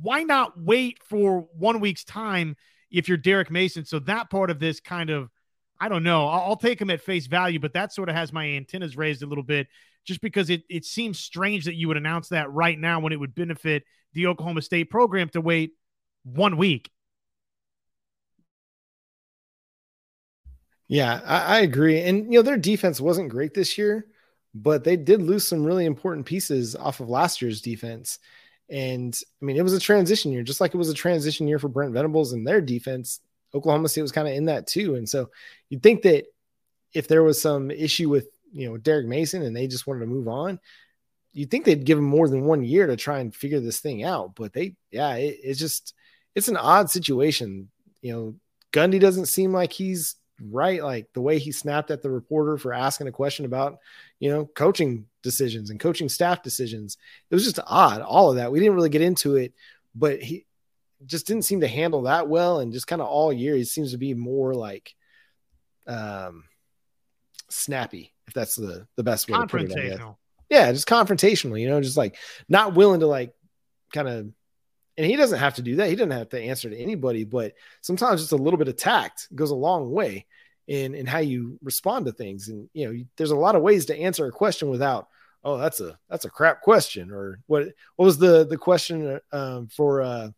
Why 0.00 0.22
not 0.22 0.60
wait 0.60 0.98
for 1.02 1.48
one 1.56 1.80
week's 1.80 2.04
time 2.04 2.56
if 2.90 3.08
you're 3.08 3.18
Derek 3.18 3.50
Mason? 3.50 3.84
So 3.84 3.98
that 4.00 4.30
part 4.30 4.50
of 4.50 4.58
this 4.58 4.80
kind 4.80 5.10
of, 5.10 5.28
I 5.82 5.88
don't 5.88 6.04
know. 6.04 6.28
I'll, 6.28 6.54
take 6.54 6.80
him 6.80 6.90
at 6.90 7.00
face 7.00 7.26
value, 7.26 7.58
but 7.58 7.72
that 7.72 7.92
sort 7.92 8.08
of 8.08 8.14
has 8.14 8.32
my 8.32 8.46
antennas 8.50 8.96
raised 8.96 9.24
a 9.24 9.26
little 9.26 9.42
bit 9.42 9.66
just 10.04 10.20
because 10.20 10.48
it, 10.48 10.62
it 10.70 10.84
seems 10.84 11.18
strange 11.18 11.64
that 11.64 11.74
you 11.74 11.88
would 11.88 11.96
announce 11.96 12.28
that 12.28 12.52
right 12.52 12.78
now 12.78 13.00
when 13.00 13.12
it 13.12 13.18
would 13.18 13.34
benefit 13.34 13.82
the 14.12 14.28
Oklahoma 14.28 14.62
State 14.62 14.90
program 14.90 15.28
to 15.30 15.40
wait 15.40 15.72
one 16.22 16.56
week. 16.56 16.88
Yeah, 20.86 21.20
I, 21.24 21.56
I, 21.56 21.60
agree. 21.62 22.00
And 22.02 22.32
you 22.32 22.38
know, 22.38 22.42
their 22.42 22.58
defense 22.58 23.00
wasn't 23.00 23.30
great 23.30 23.52
this 23.52 23.76
year, 23.76 24.06
but 24.54 24.84
they 24.84 24.96
did 24.96 25.20
lose 25.20 25.44
some 25.44 25.64
really 25.64 25.84
important 25.84 26.26
pieces 26.26 26.76
off 26.76 27.00
of 27.00 27.08
last 27.08 27.42
year's 27.42 27.60
defense. 27.60 28.20
And 28.70 29.18
I 29.40 29.44
mean, 29.44 29.56
it 29.56 29.62
was 29.62 29.72
a 29.72 29.80
transition 29.80 30.30
year, 30.30 30.44
just 30.44 30.60
like 30.60 30.74
it 30.74 30.78
was 30.78 30.90
a 30.90 30.94
transition 30.94 31.48
year 31.48 31.58
for 31.58 31.66
Brent 31.66 31.92
Venables 31.92 32.34
and 32.34 32.46
their 32.46 32.60
defense. 32.60 33.18
Oklahoma 33.54 33.88
State 33.88 34.02
was 34.02 34.12
kind 34.12 34.28
of 34.28 34.34
in 34.34 34.46
that 34.46 34.66
too. 34.66 34.94
And 34.94 35.08
so 35.08 35.30
you'd 35.68 35.82
think 35.82 36.02
that 36.02 36.26
if 36.92 37.08
there 37.08 37.22
was 37.22 37.40
some 37.40 37.70
issue 37.70 38.08
with, 38.08 38.28
you 38.52 38.68
know, 38.68 38.76
Derek 38.76 39.06
Mason 39.06 39.42
and 39.42 39.56
they 39.56 39.66
just 39.66 39.86
wanted 39.86 40.00
to 40.00 40.06
move 40.06 40.28
on, 40.28 40.60
you'd 41.32 41.50
think 41.50 41.64
they'd 41.64 41.84
give 41.84 41.98
him 41.98 42.04
more 42.04 42.28
than 42.28 42.44
one 42.44 42.62
year 42.62 42.86
to 42.86 42.96
try 42.96 43.20
and 43.20 43.34
figure 43.34 43.60
this 43.60 43.80
thing 43.80 44.04
out. 44.04 44.34
But 44.34 44.52
they, 44.52 44.76
yeah, 44.90 45.14
it, 45.14 45.38
it's 45.42 45.58
just, 45.58 45.94
it's 46.34 46.48
an 46.48 46.56
odd 46.56 46.90
situation. 46.90 47.70
You 48.02 48.12
know, 48.12 48.34
Gundy 48.72 49.00
doesn't 49.00 49.26
seem 49.26 49.52
like 49.52 49.72
he's 49.72 50.16
right. 50.50 50.82
Like 50.82 51.08
the 51.12 51.20
way 51.20 51.38
he 51.38 51.52
snapped 51.52 51.90
at 51.90 52.02
the 52.02 52.10
reporter 52.10 52.58
for 52.58 52.72
asking 52.72 53.06
a 53.06 53.12
question 53.12 53.44
about, 53.44 53.78
you 54.18 54.30
know, 54.30 54.44
coaching 54.44 55.06
decisions 55.22 55.70
and 55.70 55.80
coaching 55.80 56.08
staff 56.08 56.42
decisions. 56.42 56.98
It 57.30 57.34
was 57.34 57.44
just 57.44 57.60
odd, 57.66 58.02
all 58.02 58.30
of 58.30 58.36
that. 58.36 58.52
We 58.52 58.60
didn't 58.60 58.74
really 58.74 58.88
get 58.88 59.02
into 59.02 59.36
it, 59.36 59.54
but 59.94 60.20
he 60.22 60.46
just 61.06 61.26
didn't 61.26 61.44
seem 61.44 61.60
to 61.60 61.68
handle 61.68 62.02
that 62.02 62.28
well. 62.28 62.60
And 62.60 62.72
just 62.72 62.86
kind 62.86 63.02
of 63.02 63.08
all 63.08 63.32
year, 63.32 63.54
he 63.54 63.64
seems 63.64 63.92
to 63.92 63.98
be 63.98 64.14
more 64.14 64.54
like 64.54 64.94
um, 65.86 66.44
snappy, 67.48 68.12
if 68.26 68.34
that's 68.34 68.56
the, 68.56 68.86
the 68.96 69.02
best 69.02 69.28
way 69.28 69.38
to 69.38 69.46
put 69.46 69.62
it. 69.62 70.00
Yeah, 70.50 70.70
just 70.72 70.88
confrontational, 70.88 71.58
you 71.60 71.68
know, 71.68 71.80
just 71.80 71.96
like 71.96 72.16
not 72.48 72.74
willing 72.74 73.00
to 73.00 73.06
like 73.06 73.34
kind 73.92 74.08
of 74.08 74.28
and 74.96 75.06
he 75.06 75.16
doesn't 75.16 75.38
have 75.38 75.54
to 75.54 75.62
do 75.62 75.76
that. 75.76 75.88
He 75.88 75.96
doesn't 75.96 76.10
have 76.10 76.28
to 76.30 76.40
answer 76.40 76.68
to 76.68 76.76
anybody, 76.76 77.24
but 77.24 77.54
sometimes 77.80 78.20
just 78.20 78.32
a 78.32 78.36
little 78.36 78.58
bit 78.58 78.68
of 78.68 78.76
tact 78.76 79.28
goes 79.34 79.50
a 79.50 79.54
long 79.54 79.90
way 79.90 80.26
in 80.66 80.94
in 80.94 81.06
how 81.06 81.18
you 81.18 81.58
respond 81.62 82.06
to 82.06 82.12
things. 82.12 82.48
And 82.48 82.68
you 82.74 82.86
know, 82.86 83.04
there's 83.16 83.30
a 83.30 83.36
lot 83.36 83.56
of 83.56 83.62
ways 83.62 83.86
to 83.86 83.98
answer 83.98 84.26
a 84.26 84.32
question 84.32 84.68
without, 84.68 85.08
oh, 85.44 85.56
that's 85.56 85.80
a 85.80 85.98
that's 86.10 86.24
a 86.24 86.30
crap 86.30 86.60
question, 86.60 87.10
or 87.10 87.40
what 87.46 87.68
what 87.96 88.04
was 88.06 88.18
the 88.18 88.46
the 88.46 88.58
question 88.58 89.18
um, 89.32 89.68
for 89.68 90.02
uh, 90.02 90.30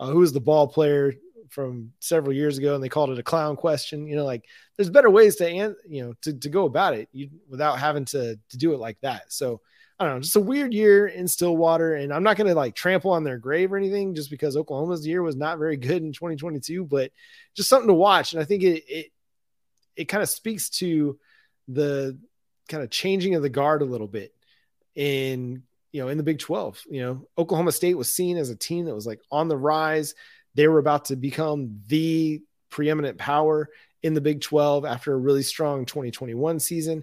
uh, 0.00 0.06
who 0.06 0.18
was 0.18 0.32
the 0.32 0.40
ball 0.40 0.66
player 0.66 1.14
from 1.50 1.92
several 2.00 2.32
years 2.32 2.58
ago, 2.58 2.74
and 2.74 2.82
they 2.82 2.88
called 2.88 3.10
it 3.10 3.18
a 3.18 3.22
clown 3.22 3.54
question. 3.54 4.06
You 4.06 4.16
know, 4.16 4.24
like 4.24 4.44
there's 4.76 4.90
better 4.90 5.10
ways 5.10 5.36
to 5.36 5.48
and 5.48 5.76
you 5.86 6.02
know 6.02 6.14
to 6.22 6.32
to 6.32 6.48
go 6.48 6.64
about 6.64 6.94
it 6.94 7.08
you, 7.12 7.28
without 7.48 7.78
having 7.78 8.06
to 8.06 8.38
to 8.48 8.56
do 8.56 8.72
it 8.72 8.78
like 8.78 8.98
that. 9.02 9.32
So 9.32 9.60
I 9.98 10.04
don't 10.04 10.14
know, 10.14 10.20
just 10.20 10.36
a 10.36 10.40
weird 10.40 10.72
year 10.72 11.08
in 11.08 11.28
Stillwater. 11.28 11.96
And 11.96 12.10
I'm 12.10 12.22
not 12.22 12.38
going 12.38 12.46
to 12.46 12.54
like 12.54 12.74
trample 12.74 13.10
on 13.10 13.22
their 13.22 13.36
grave 13.36 13.70
or 13.70 13.76
anything 13.76 14.14
just 14.14 14.30
because 14.30 14.56
Oklahoma's 14.56 15.06
year 15.06 15.22
was 15.22 15.36
not 15.36 15.58
very 15.58 15.76
good 15.76 16.02
in 16.02 16.14
2022, 16.14 16.86
but 16.86 17.12
just 17.54 17.68
something 17.68 17.88
to 17.88 17.92
watch. 17.94 18.32
And 18.32 18.40
I 18.40 18.46
think 18.46 18.62
it, 18.62 18.82
it, 18.88 19.06
it 19.96 20.04
kind 20.06 20.22
of 20.22 20.30
speaks 20.30 20.70
to 20.78 21.18
the 21.68 22.18
kind 22.70 22.82
of 22.82 22.88
changing 22.88 23.34
of 23.34 23.42
the 23.42 23.50
guard 23.50 23.82
a 23.82 23.84
little 23.84 24.08
bit 24.08 24.32
in, 24.94 25.64
you 25.92 26.00
know, 26.00 26.08
in 26.08 26.16
the 26.16 26.24
Big 26.24 26.38
12. 26.38 26.82
You 26.90 27.00
know, 27.02 27.28
Oklahoma 27.38 27.72
State 27.72 27.94
was 27.94 28.12
seen 28.12 28.36
as 28.36 28.50
a 28.50 28.56
team 28.56 28.86
that 28.86 28.94
was 28.94 29.06
like 29.06 29.20
on 29.30 29.48
the 29.48 29.56
rise. 29.56 30.14
They 30.54 30.68
were 30.68 30.78
about 30.78 31.06
to 31.06 31.16
become 31.16 31.80
the 31.86 32.42
preeminent 32.70 33.18
power 33.18 33.70
in 34.02 34.14
the 34.14 34.20
Big 34.20 34.40
12 34.40 34.84
after 34.84 35.12
a 35.12 35.18
really 35.18 35.42
strong 35.42 35.84
2021 35.84 36.60
season. 36.60 37.02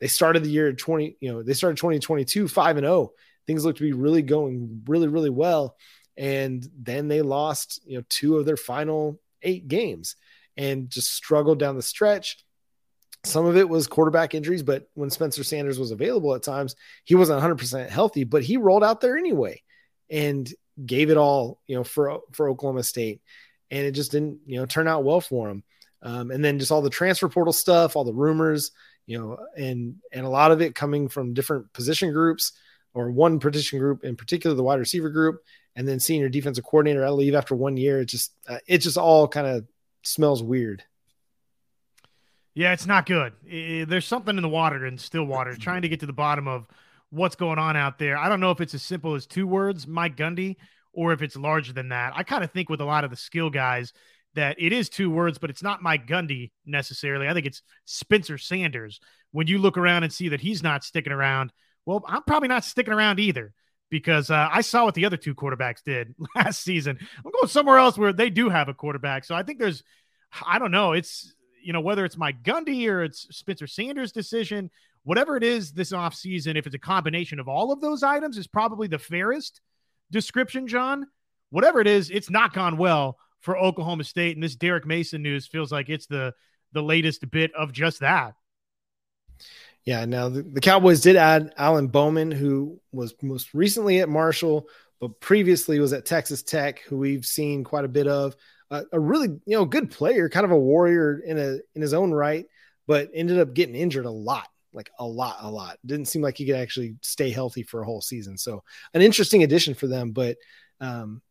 They 0.00 0.08
started 0.08 0.42
the 0.44 0.50
year 0.50 0.72
20, 0.72 1.16
you 1.20 1.32
know, 1.32 1.42
they 1.42 1.52
started 1.52 1.76
2022 1.76 2.48
5 2.48 2.76
and 2.78 2.84
0. 2.84 3.12
Things 3.46 3.64
looked 3.64 3.78
to 3.78 3.84
be 3.84 3.92
really 3.92 4.22
going 4.22 4.82
really, 4.86 5.08
really 5.08 5.30
well. 5.30 5.76
And 6.16 6.66
then 6.78 7.08
they 7.08 7.22
lost, 7.22 7.80
you 7.86 7.98
know, 7.98 8.04
two 8.08 8.36
of 8.36 8.46
their 8.46 8.56
final 8.56 9.20
eight 9.42 9.68
games 9.68 10.16
and 10.56 10.90
just 10.90 11.12
struggled 11.12 11.58
down 11.58 11.76
the 11.76 11.82
stretch. 11.82 12.44
Some 13.24 13.44
of 13.44 13.56
it 13.56 13.68
was 13.68 13.86
quarterback 13.86 14.34
injuries, 14.34 14.62
but 14.62 14.88
when 14.94 15.10
Spencer 15.10 15.44
Sanders 15.44 15.78
was 15.78 15.90
available 15.90 16.34
at 16.34 16.42
times, 16.42 16.74
he 17.04 17.14
wasn't 17.14 17.42
100% 17.42 17.88
healthy, 17.88 18.24
but 18.24 18.42
he 18.42 18.56
rolled 18.56 18.84
out 18.84 19.00
there 19.00 19.18
anyway 19.18 19.62
and 20.10 20.50
gave 20.84 21.10
it 21.10 21.18
all, 21.18 21.60
you 21.66 21.76
know, 21.76 21.84
for 21.84 22.20
for 22.32 22.48
Oklahoma 22.48 22.82
State. 22.82 23.20
And 23.70 23.86
it 23.86 23.92
just 23.92 24.12
didn't, 24.12 24.40
you 24.46 24.58
know, 24.58 24.66
turn 24.66 24.88
out 24.88 25.04
well 25.04 25.20
for 25.20 25.50
him. 25.50 25.62
Um, 26.02 26.30
and 26.30 26.42
then 26.44 26.58
just 26.58 26.72
all 26.72 26.82
the 26.82 26.90
transfer 26.90 27.28
portal 27.28 27.52
stuff, 27.52 27.94
all 27.94 28.04
the 28.04 28.14
rumors, 28.14 28.72
you 29.06 29.18
know, 29.18 29.38
and 29.56 29.96
and 30.12 30.24
a 30.24 30.30
lot 30.30 30.50
of 30.50 30.60
it 30.62 30.74
coming 30.74 31.08
from 31.08 31.34
different 31.34 31.72
position 31.72 32.12
groups 32.12 32.52
or 32.94 33.10
one 33.10 33.38
position 33.38 33.78
group 33.78 34.02
in 34.04 34.16
particular, 34.16 34.56
the 34.56 34.62
wide 34.62 34.78
receiver 34.78 35.10
group, 35.10 35.42
and 35.76 35.86
then 35.86 36.00
seeing 36.00 36.20
your 36.20 36.28
defensive 36.28 36.64
coordinator 36.64 37.04
I 37.04 37.10
leave 37.10 37.34
after 37.34 37.54
one 37.54 37.76
year. 37.76 38.00
It 38.00 38.06
just 38.06 38.32
uh, 38.48 38.58
it 38.66 38.78
just 38.78 38.96
all 38.96 39.28
kind 39.28 39.46
of 39.46 39.66
smells 40.02 40.42
weird. 40.42 40.82
Yeah, 42.54 42.72
it's 42.72 42.86
not 42.86 43.06
good. 43.06 43.32
There's 43.88 44.06
something 44.06 44.36
in 44.36 44.42
the 44.42 44.48
water 44.48 44.84
in 44.86 44.98
Stillwater 44.98 45.54
trying 45.56 45.82
to 45.82 45.88
get 45.88 46.00
to 46.00 46.06
the 46.06 46.12
bottom 46.12 46.48
of 46.48 46.66
what's 47.10 47.36
going 47.36 47.58
on 47.58 47.76
out 47.76 47.98
there. 47.98 48.16
I 48.16 48.28
don't 48.28 48.40
know 48.40 48.50
if 48.50 48.60
it's 48.60 48.74
as 48.74 48.82
simple 48.82 49.14
as 49.14 49.26
two 49.26 49.46
words, 49.46 49.86
Mike 49.86 50.16
Gundy, 50.16 50.56
or 50.92 51.12
if 51.12 51.22
it's 51.22 51.36
larger 51.36 51.72
than 51.72 51.90
that. 51.90 52.12
I 52.16 52.22
kind 52.22 52.42
of 52.42 52.50
think 52.50 52.68
with 52.68 52.80
a 52.80 52.84
lot 52.84 53.04
of 53.04 53.10
the 53.10 53.16
skill 53.16 53.50
guys, 53.50 53.92
that 54.34 54.56
it 54.58 54.72
is 54.72 54.88
two 54.88 55.10
words, 55.10 55.38
but 55.38 55.50
it's 55.50 55.62
not 55.62 55.82
Mike 55.82 56.06
Gundy 56.06 56.50
necessarily. 56.64 57.28
I 57.28 57.34
think 57.34 57.46
it's 57.46 57.62
Spencer 57.84 58.38
Sanders. 58.38 59.00
When 59.32 59.46
you 59.46 59.58
look 59.58 59.76
around 59.76 60.04
and 60.04 60.12
see 60.12 60.28
that 60.28 60.40
he's 60.40 60.62
not 60.62 60.84
sticking 60.84 61.12
around, 61.12 61.52
well, 61.86 62.04
I'm 62.06 62.22
probably 62.22 62.48
not 62.48 62.64
sticking 62.64 62.92
around 62.92 63.18
either 63.18 63.52
because 63.90 64.30
uh, 64.30 64.48
I 64.52 64.60
saw 64.60 64.84
what 64.84 64.94
the 64.94 65.04
other 65.04 65.16
two 65.16 65.34
quarterbacks 65.34 65.82
did 65.84 66.14
last 66.36 66.62
season. 66.62 66.98
I'm 67.24 67.32
going 67.32 67.48
somewhere 67.48 67.78
else 67.78 67.98
where 67.98 68.12
they 68.12 68.30
do 68.30 68.48
have 68.48 68.68
a 68.68 68.74
quarterback. 68.74 69.24
So 69.24 69.34
I 69.34 69.42
think 69.42 69.58
there's, 69.58 69.82
I 70.46 70.58
don't 70.58 70.70
know, 70.70 70.92
it's, 70.92 71.34
you 71.62 71.72
know, 71.72 71.80
whether 71.80 72.04
it's 72.04 72.16
Mike 72.16 72.42
Gundy 72.42 72.88
or 72.88 73.02
it's 73.02 73.26
Spencer 73.30 73.66
Sanders' 73.66 74.12
decision, 74.12 74.70
whatever 75.04 75.36
it 75.36 75.44
is 75.44 75.72
this 75.72 75.92
offseason, 75.92 76.56
if 76.56 76.66
it's 76.66 76.74
a 76.74 76.78
combination 76.78 77.40
of 77.40 77.48
all 77.48 77.72
of 77.72 77.80
those 77.80 78.02
items, 78.02 78.38
is 78.38 78.46
probably 78.46 78.88
the 78.88 78.98
fairest 78.98 79.60
description, 80.10 80.66
John. 80.66 81.06
Whatever 81.50 81.80
it 81.80 81.86
is, 81.86 82.10
it's 82.10 82.30
not 82.30 82.52
gone 82.52 82.76
well 82.76 83.18
for 83.40 83.58
Oklahoma 83.58 84.04
State. 84.04 84.36
And 84.36 84.42
this 84.42 84.56
Derek 84.56 84.86
Mason 84.86 85.22
news 85.22 85.46
feels 85.46 85.72
like 85.72 85.88
it's 85.88 86.06
the 86.06 86.34
the 86.72 86.82
latest 86.82 87.28
bit 87.30 87.52
of 87.54 87.72
just 87.72 88.00
that. 88.00 88.34
Yeah. 89.84 90.04
Now 90.04 90.28
the, 90.28 90.42
the 90.42 90.60
Cowboys 90.60 91.00
did 91.00 91.16
add 91.16 91.52
Alan 91.56 91.88
Bowman, 91.88 92.30
who 92.30 92.80
was 92.92 93.14
most 93.22 93.54
recently 93.54 94.00
at 94.00 94.08
Marshall, 94.08 94.68
but 95.00 95.18
previously 95.20 95.80
was 95.80 95.92
at 95.92 96.04
Texas 96.04 96.42
Tech, 96.42 96.80
who 96.82 96.98
we've 96.98 97.26
seen 97.26 97.64
quite 97.64 97.84
a 97.84 97.88
bit 97.88 98.06
of. 98.06 98.36
A 98.70 99.00
really 99.00 99.28
you 99.28 99.56
know 99.56 99.64
good 99.64 99.90
player, 99.90 100.28
kind 100.28 100.44
of 100.44 100.52
a 100.52 100.58
warrior 100.58 101.18
in 101.18 101.38
a 101.38 101.58
in 101.74 101.82
his 101.82 101.92
own 101.92 102.12
right, 102.12 102.46
but 102.86 103.10
ended 103.12 103.40
up 103.40 103.52
getting 103.52 103.74
injured 103.74 104.06
a 104.06 104.10
lot 104.10 104.46
like 104.72 104.90
a 104.98 105.04
lot, 105.04 105.38
a 105.40 105.50
lot. 105.50 105.78
Didn't 105.84 106.06
seem 106.06 106.22
like 106.22 106.36
he 106.36 106.46
could 106.46 106.56
actually 106.56 106.96
stay 107.02 107.30
healthy 107.30 107.62
for 107.62 107.82
a 107.82 107.84
whole 107.84 108.00
season. 108.00 108.38
So 108.38 108.62
an 108.94 109.02
interesting 109.02 109.42
addition 109.42 109.74
for 109.74 109.86
them, 109.86 110.12
but 110.12 110.36
um, 110.80 111.22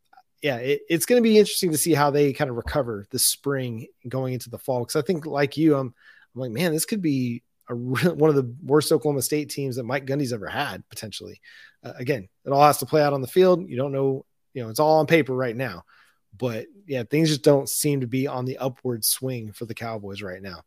yeah, 0.41 0.57
it, 0.57 0.81
it's 0.89 1.05
going 1.05 1.21
to 1.21 1.27
be 1.27 1.37
interesting 1.37 1.71
to 1.71 1.77
see 1.77 1.93
how 1.93 2.11
they 2.11 2.33
kind 2.33 2.49
of 2.49 2.55
recover 2.55 3.05
this 3.11 3.25
spring 3.25 3.87
going 4.07 4.33
into 4.33 4.49
the 4.49 4.57
fall. 4.57 4.79
Because 4.79 4.95
I 4.95 5.01
think, 5.01 5.25
like 5.25 5.57
you, 5.57 5.75
I'm, 5.75 5.93
I'm 6.35 6.41
like, 6.41 6.51
man, 6.51 6.71
this 6.71 6.85
could 6.85 7.01
be 7.01 7.43
a 7.69 7.75
one 7.75 8.29
of 8.29 8.35
the 8.35 8.53
worst 8.63 8.91
Oklahoma 8.91 9.21
State 9.21 9.49
teams 9.49 9.75
that 9.75 9.83
Mike 9.83 10.05
Gundy's 10.05 10.33
ever 10.33 10.47
had 10.47 10.87
potentially. 10.89 11.41
Uh, 11.83 11.93
again, 11.97 12.27
it 12.45 12.49
all 12.51 12.63
has 12.63 12.77
to 12.79 12.85
play 12.85 13.01
out 13.01 13.13
on 13.13 13.21
the 13.21 13.27
field. 13.27 13.67
You 13.67 13.77
don't 13.77 13.91
know, 13.91 14.25
you 14.53 14.63
know, 14.63 14.69
it's 14.69 14.79
all 14.79 14.99
on 14.99 15.07
paper 15.07 15.33
right 15.33 15.55
now. 15.55 15.83
But 16.37 16.67
yeah, 16.87 17.03
things 17.03 17.29
just 17.29 17.43
don't 17.43 17.67
seem 17.67 18.01
to 18.01 18.07
be 18.07 18.27
on 18.27 18.45
the 18.45 18.57
upward 18.57 19.03
swing 19.03 19.51
for 19.51 19.65
the 19.65 19.73
Cowboys 19.73 20.21
right 20.21 20.41
now. 20.41 20.61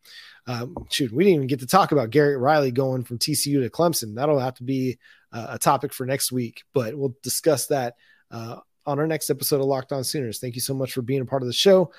Um, 0.46 0.76
shoot, 0.90 1.12
we 1.12 1.24
didn't 1.24 1.36
even 1.36 1.46
get 1.46 1.60
to 1.60 1.66
talk 1.66 1.92
about 1.92 2.10
Garrett 2.10 2.40
Riley 2.40 2.72
going 2.72 3.04
from 3.04 3.18
TCU 3.18 3.62
to 3.62 3.70
Clemson. 3.70 4.14
That'll 4.14 4.38
have 4.38 4.56
to 4.56 4.64
be 4.64 4.98
uh, 5.32 5.46
a 5.50 5.58
topic 5.58 5.92
for 5.92 6.04
next 6.04 6.32
week, 6.32 6.62
but 6.74 6.96
we'll 6.96 7.16
discuss 7.22 7.66
that 7.68 7.94
uh, 8.30 8.56
on 8.84 8.98
our 8.98 9.06
next 9.06 9.30
episode 9.30 9.60
of 9.60 9.66
Locked 9.66 9.92
On 9.92 10.04
Sooners. 10.04 10.40
Thank 10.40 10.54
you 10.56 10.60
so 10.60 10.74
much 10.74 10.92
for 10.92 11.02
being 11.02 11.22
a 11.22 11.26
part 11.26 11.42
of 11.42 11.46
the 11.46 11.52
show. 11.52 11.92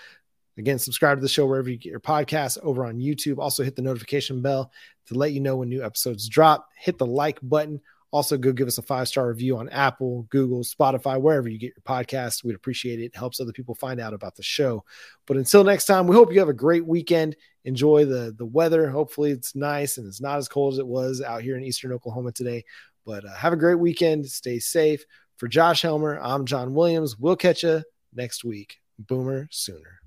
Again, 0.58 0.78
subscribe 0.78 1.18
to 1.18 1.22
the 1.22 1.30
show 1.30 1.48
wherever 1.48 1.70
you 1.70 1.78
get 1.78 1.90
your 1.90 2.00
podcasts 2.00 2.60
over 2.62 2.86
on 2.86 3.00
YouTube. 3.00 3.40
Also, 3.40 3.64
hit 3.64 3.76
the 3.76 3.82
notification 3.82 4.42
bell 4.42 4.72
to 5.08 5.16
let 5.16 5.32
you 5.32 5.40
know 5.40 5.58
when 5.58 5.70
new 5.70 5.84
episodes 5.84 6.30
drop. 6.30 6.70
Hit 6.78 6.98
the 6.98 7.06
like 7.06 7.40
button. 7.42 7.82
Also, 8.14 8.38
go 8.38 8.54
give 8.54 8.68
us 8.68 8.78
a 8.78 8.84
five 8.84 9.08
star 9.08 9.28
review 9.28 9.58
on 9.58 9.68
Apple, 9.70 10.28
Google, 10.30 10.60
Spotify, 10.60 11.20
wherever 11.20 11.50
you 11.50 11.58
get 11.58 11.74
your 11.76 11.82
podcasts. 11.84 12.44
We'd 12.44 12.54
appreciate 12.54 13.00
it. 13.00 13.06
It 13.06 13.16
helps 13.16 13.42
other 13.42 13.52
people 13.52 13.74
find 13.74 14.00
out 14.00 14.14
about 14.14 14.36
the 14.36 14.44
show. 14.44 14.86
But 15.26 15.38
until 15.38 15.64
next 15.64 15.88
time, 15.88 16.06
we 16.06 16.16
hope 16.16 16.32
you 16.32 16.38
have 16.38 16.48
a 16.48 16.54
great 16.54 16.86
weekend. 16.86 17.36
Enjoy 17.66 18.06
the 18.06 18.32
the 18.38 18.46
weather. 18.46 18.88
Hopefully, 18.88 19.32
it's 19.32 19.56
nice 19.56 19.98
and 19.98 20.06
it's 20.06 20.22
not 20.22 20.38
as 20.38 20.48
cold 20.48 20.74
as 20.76 20.80
it 20.80 20.86
was 20.86 21.24
out 21.24 21.42
here 21.42 21.58
in 21.58 21.64
Eastern 21.64 21.92
Oklahoma 21.92 22.32
today. 22.32 22.64
But 23.04 23.26
uh, 23.26 23.34
have 23.34 23.52
a 23.52 23.58
great 23.58 23.80
weekend. 23.80 24.30
Stay 24.30 24.60
safe. 24.60 25.04
For 25.38 25.48
Josh 25.48 25.82
Helmer, 25.82 26.20
I'm 26.22 26.46
John 26.46 26.76
Williams. 26.76 27.18
We'll 27.18 27.36
catch 27.36 27.64
you 27.64 27.82
next 28.14 28.44
week. 28.44 28.80
Boomer 29.00 29.48
Sooner. 29.50 30.03